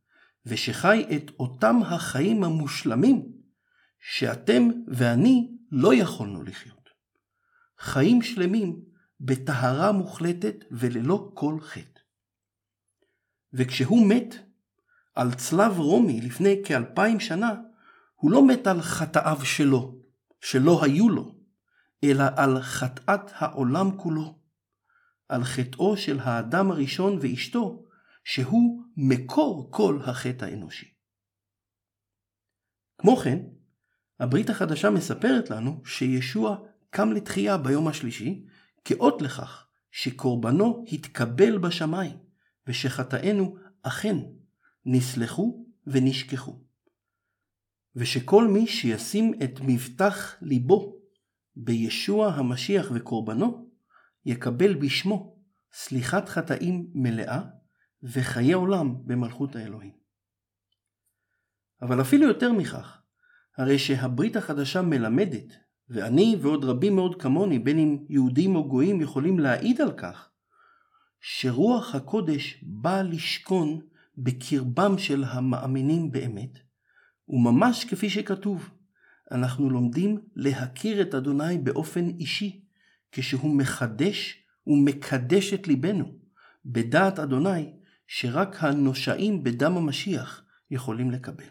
ושחי 0.46 1.06
את 1.16 1.30
אותם 1.40 1.76
החיים 1.84 2.44
המושלמים 2.44 3.32
שאתם 4.00 4.68
ואני 4.88 5.50
לא 5.70 5.94
יכולנו 5.94 6.42
לחיות. 6.42 6.88
חיים 7.78 8.22
שלמים 8.22 8.80
בטהרה 9.20 9.92
מוחלטת 9.92 10.64
וללא 10.70 11.30
כל 11.34 11.60
חטא. 11.60 12.00
וכשהוא 13.52 14.06
מת 14.06 14.34
על 15.14 15.34
צלב 15.34 15.78
רומי 15.78 16.20
לפני 16.20 16.62
כאלפיים 16.64 17.20
שנה, 17.20 17.54
הוא 18.14 18.30
לא 18.30 18.46
מת 18.46 18.66
על 18.66 18.82
חטאיו 18.82 19.44
שלו, 19.44 19.97
שלא 20.40 20.84
היו 20.84 21.08
לו, 21.08 21.34
אלא 22.04 22.24
על 22.36 22.62
חטאת 22.62 23.30
העולם 23.34 23.98
כולו, 23.98 24.38
על 25.28 25.44
חטאו 25.44 25.96
של 25.96 26.18
האדם 26.20 26.70
הראשון 26.70 27.18
ואשתו, 27.20 27.84
שהוא 28.24 28.82
מקור 28.96 29.68
כל 29.70 29.98
החטא 30.04 30.44
האנושי. 30.44 30.94
כמו 32.98 33.16
כן, 33.16 33.38
הברית 34.20 34.50
החדשה 34.50 34.90
מספרת 34.90 35.50
לנו 35.50 35.82
שישוע 35.84 36.56
קם 36.90 37.12
לתחייה 37.12 37.58
ביום 37.58 37.88
השלישי, 37.88 38.44
כאות 38.84 39.22
לכך 39.22 39.66
שקורבנו 39.90 40.84
התקבל 40.92 41.58
בשמיים, 41.58 42.16
ושחטאינו 42.66 43.56
אכן 43.82 44.16
נסלחו 44.86 45.66
ונשכחו. 45.86 46.67
ושכל 47.96 48.48
מי 48.48 48.66
שישים 48.66 49.34
את 49.44 49.60
מבטח 49.60 50.36
ליבו 50.42 50.96
בישוע 51.56 52.28
המשיח 52.28 52.90
וקורבנו, 52.94 53.70
יקבל 54.24 54.74
בשמו 54.74 55.38
סליחת 55.72 56.28
חטאים 56.28 56.90
מלאה 56.94 57.40
וחיי 58.02 58.52
עולם 58.52 58.94
במלכות 59.06 59.56
האלוהים. 59.56 59.92
אבל 61.82 62.00
אפילו 62.00 62.28
יותר 62.28 62.52
מכך, 62.52 63.02
הרי 63.56 63.78
שהברית 63.78 64.36
החדשה 64.36 64.82
מלמדת, 64.82 65.52
ואני 65.88 66.36
ועוד 66.40 66.64
רבים 66.64 66.94
מאוד 66.94 67.22
כמוני, 67.22 67.58
בין 67.58 67.78
אם 67.78 67.98
יהודים 68.08 68.56
או 68.56 68.68
גויים, 68.68 69.00
יכולים 69.00 69.38
להעיד 69.38 69.80
על 69.80 69.92
כך, 69.92 70.30
שרוח 71.20 71.94
הקודש 71.94 72.64
בא 72.66 73.02
לשכון 73.02 73.80
בקרבם 74.18 74.98
של 74.98 75.24
המאמינים 75.24 76.10
באמת, 76.10 76.58
וממש 77.28 77.84
כפי 77.84 78.10
שכתוב, 78.10 78.70
אנחנו 79.30 79.70
לומדים 79.70 80.18
להכיר 80.36 81.02
את 81.02 81.14
אדוני 81.14 81.58
באופן 81.58 82.08
אישי, 82.08 82.64
כשהוא 83.12 83.56
מחדש 83.56 84.44
ומקדש 84.66 85.52
את 85.52 85.68
ליבנו, 85.68 86.18
בדעת 86.64 87.18
אדוני, 87.18 87.72
שרק 88.06 88.56
הנושעים 88.60 89.44
בדם 89.44 89.76
המשיח 89.76 90.44
יכולים 90.70 91.10
לקבל. 91.10 91.44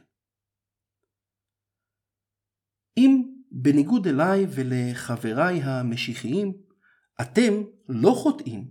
אם 2.98 3.24
בניגוד 3.52 4.08
אליי 4.08 4.46
ולחבריי 4.50 5.62
המשיחיים, 5.63 6.54
אתם 7.22 7.54
לא 7.90 8.12
חוטאים, 8.12 8.68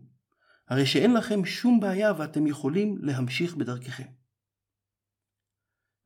הרי 0.69 0.87
שאין 0.87 1.15
לכם 1.15 1.45
שום 1.45 1.81
בעיה 1.81 2.13
ואתם 2.19 2.47
יכולים 2.47 2.99
להמשיך 3.01 3.55
בדרככם. 3.55 4.26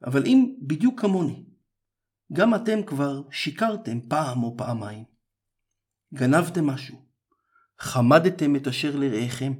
אבל 0.05 0.27
אם 0.27 0.55
בדיוק 0.63 1.01
כמוני, 1.01 1.45
גם 2.33 2.55
אתם 2.55 2.83
כבר 2.83 3.23
שיקרתם 3.31 4.01
פעם 4.01 4.43
או 4.43 4.57
פעמיים, 4.57 5.05
גנבתם 6.15 6.67
משהו, 6.67 7.07
חמדתם 7.79 8.57
את 8.57 8.67
אשר 8.67 8.97
לרעיכם, 8.97 9.53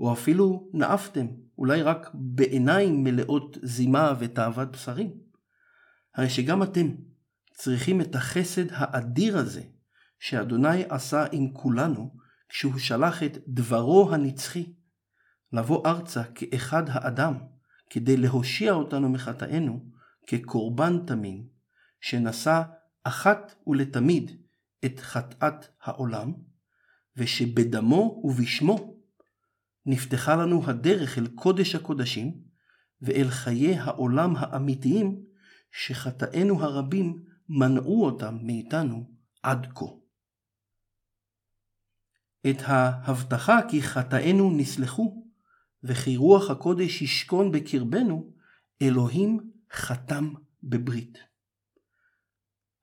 או 0.00 0.12
אפילו 0.12 0.70
נאפתם, 0.72 1.26
אולי 1.58 1.82
רק 1.82 2.10
בעיניים 2.14 3.04
מלאות 3.04 3.58
זימה 3.62 4.14
ותאוות 4.18 4.70
בשרים, 4.70 5.10
הרי 6.14 6.30
שגם 6.30 6.62
אתם 6.62 6.86
צריכים 7.54 8.00
את 8.00 8.14
החסד 8.14 8.64
האדיר 8.70 9.38
הזה 9.38 9.62
שאדוני 10.18 10.84
עשה 10.88 11.24
עם 11.32 11.52
כולנו, 11.52 12.16
כשהוא 12.48 12.78
שלח 12.78 13.22
את 13.22 13.38
דברו 13.48 14.12
הנצחי 14.12 14.72
לבוא 15.52 15.88
ארצה 15.88 16.24
כאחד 16.24 16.82
האדם, 16.88 17.38
כדי 17.90 18.16
להושיע 18.16 18.72
אותנו 18.72 19.08
מחטאינו 19.08 19.84
כקורבן 20.26 21.06
תמים, 21.06 21.48
שנשא 22.00 22.62
אחת 23.04 23.54
ולתמיד 23.66 24.30
את 24.84 25.00
חטאת 25.00 25.66
העולם, 25.82 26.32
ושבדמו 27.16 28.20
ובשמו 28.24 28.96
נפתחה 29.86 30.36
לנו 30.36 30.62
הדרך 30.66 31.18
אל 31.18 31.26
קודש 31.26 31.74
הקודשים 31.74 32.40
ואל 33.02 33.28
חיי 33.30 33.74
העולם 33.74 34.36
האמיתיים 34.36 35.24
שחטאינו 35.72 36.62
הרבים 36.62 37.24
מנעו 37.48 38.04
אותם 38.04 38.38
מאיתנו 38.42 39.10
עד 39.42 39.66
כה. 39.74 39.84
את 42.50 42.56
ההבטחה 42.62 43.58
כי 43.68 43.82
חטאינו 43.82 44.50
נסלחו 44.56 45.29
וכי 45.82 46.16
רוח 46.16 46.50
הקודש 46.50 47.02
ישכון 47.02 47.52
בקרבנו, 47.52 48.32
אלוהים 48.82 49.50
חתם 49.72 50.32
בברית. 50.62 51.18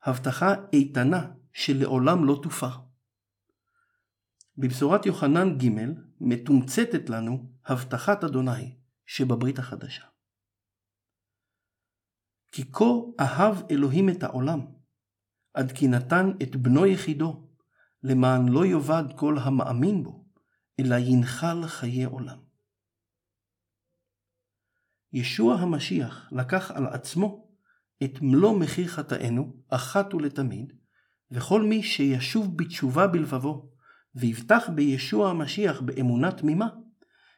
הבטחה 0.04 0.54
איתנה 0.74 1.32
שלעולם 1.54 2.26
לא 2.26 2.40
תופר. 2.44 2.72
בבשורת 4.58 5.06
יוחנן 5.06 5.58
ג' 5.58 5.70
מתומצתת 6.22 7.10
לנו 7.10 7.52
הבטחת 7.66 8.24
אדוני 8.24 8.76
שבברית 9.06 9.60
החדשה. 9.60 10.06
כי 12.52 12.72
כה 12.72 12.86
אהב 13.20 13.58
אלוהים 13.72 14.10
את 14.10 14.24
העולם, 14.24 14.60
עד 15.54 15.72
כי 15.72 15.88
נתן 15.88 16.32
את 16.44 16.56
בנו 16.56 16.86
יחידו, 16.86 17.48
למען 18.04 18.48
לא 18.48 18.66
יאבד 18.66 19.04
כל 19.16 19.38
המאמין 19.38 20.04
בו, 20.04 20.26
אלא 20.80 20.96
ינחל 20.96 21.68
חיי 21.68 22.04
עולם. 22.04 22.47
ישוע 25.14 25.56
המשיח 25.56 26.30
לקח 26.32 26.72
על 26.72 26.88
עצמו 26.88 27.48
את 28.04 28.22
מלוא 28.22 28.60
מחיר 28.60 28.88
חטאינו 28.88 29.54
אחת 29.70 30.14
ולתמיד, 30.14 30.74
וכל 31.32 31.62
מי 31.62 31.84
שישוב 31.84 32.58
בתשובה 32.58 33.08
בלבבו, 33.08 33.72
ויבטח 34.16 34.70
בישוע 34.76 35.30
המשיח 35.30 35.82
באמונה 35.82 36.32
תמימה, 36.32 36.70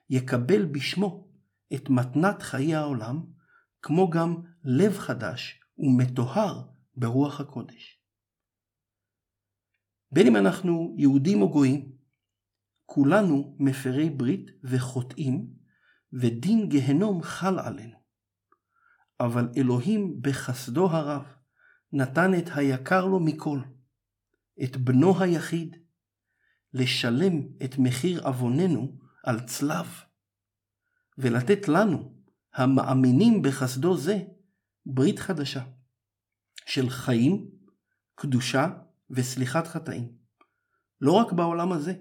יקבל 0.09 0.65
בשמו 0.65 1.28
את 1.74 1.89
מתנת 1.89 2.41
חיי 2.41 2.76
העולם, 2.76 3.22
כמו 3.82 4.09
גם 4.09 4.36
לב 4.63 4.97
חדש 4.97 5.59
ומטוהר 5.78 6.61
ברוח 6.95 7.41
הקודש. 7.41 8.01
בין 10.11 10.28
אם 10.28 10.36
אנחנו 10.36 10.95
יהודים 10.97 11.41
או 11.41 11.49
גויים, 11.49 11.91
כולנו 12.86 13.55
מפרי 13.59 14.09
ברית 14.09 14.51
וחוטאים, 14.63 15.59
ודין 16.14 16.70
גהנום 16.70 17.24
חל 17.24 17.60
עלינו. 17.60 17.99
אבל 19.20 19.49
אלוהים 19.57 20.22
בחסדו 20.22 20.89
הרב 20.89 21.34
נתן 21.93 22.32
את 22.39 22.49
היקר 22.55 23.05
לו 23.05 23.20
מכל, 23.20 23.60
את 24.64 24.78
בנו 24.78 25.22
היחיד, 25.22 25.76
לשלם 26.74 27.34
את 27.66 27.78
מחיר 27.78 28.28
עווננו 28.28 28.97
על 29.24 29.39
צלב, 29.39 29.88
ולתת 31.18 31.68
לנו, 31.68 32.14
המאמינים 32.53 33.41
בחסדו 33.41 33.97
זה, 33.97 34.20
ברית 34.86 35.20
חדשה, 35.20 35.64
של 36.66 36.89
חיים, 36.89 37.51
קדושה 38.16 38.70
וסליחת 39.10 39.68
חטאים. 39.68 40.18
לא 41.01 41.12
רק 41.12 41.32
בעולם 41.32 41.72
הזה, 41.72 41.93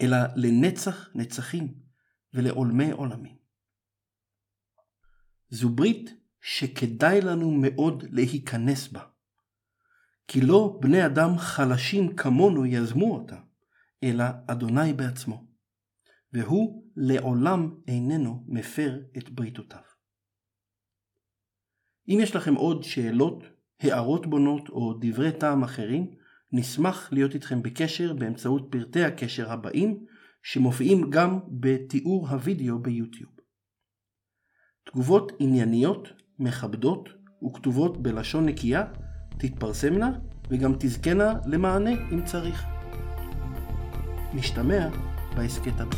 אלא 0.00 0.16
לנצח 0.36 1.08
נצחים 1.14 1.74
ולעולמי 2.34 2.90
עולמים. 2.90 3.36
זו 5.48 5.68
ברית 5.68 6.10
שכדאי 6.40 7.20
לנו 7.20 7.50
מאוד 7.50 8.04
להיכנס 8.10 8.88
בה, 8.88 9.04
כי 10.28 10.40
לא 10.40 10.78
בני 10.80 11.06
אדם 11.06 11.38
חלשים 11.38 12.16
כמונו 12.16 12.66
יזמו 12.66 13.14
אותה, 13.14 13.40
אלא 14.02 14.24
אדוני 14.46 14.92
בעצמו, 14.92 15.46
והוא 16.32 16.84
לעולם 16.96 17.74
איננו 17.88 18.44
מפר 18.48 19.00
את 19.18 19.30
בריתותיו. 19.30 19.80
אם 22.08 22.18
יש 22.22 22.36
לכם 22.36 22.54
עוד 22.54 22.82
שאלות, 22.82 23.44
הערות 23.80 24.26
בונות 24.26 24.68
או 24.68 24.94
דברי 25.00 25.32
טעם 25.32 25.62
אחרים, 25.62 26.14
נשמח 26.52 27.12
להיות 27.12 27.34
איתכם 27.34 27.62
בקשר 27.62 28.12
באמצעות 28.12 28.68
פרטי 28.70 29.04
הקשר 29.04 29.52
הבאים, 29.52 30.06
שמופיעים 30.42 31.10
גם 31.10 31.38
בתיאור 31.48 32.28
הוידאו 32.28 32.78
ביוטיוב. 32.78 33.30
תגובות 34.84 35.32
ענייניות, 35.38 36.08
מכבדות 36.38 37.08
וכתובות 37.46 38.02
בלשון 38.02 38.46
נקייה 38.46 38.84
תתפרסמנה 39.38 40.10
וגם 40.50 40.72
תזכנה 40.78 41.34
למענה 41.46 41.90
אם 42.12 42.24
צריך. 42.24 42.64
נשתמע 44.34 44.88
בהסכת 45.36 45.80
הבא. 45.80 45.96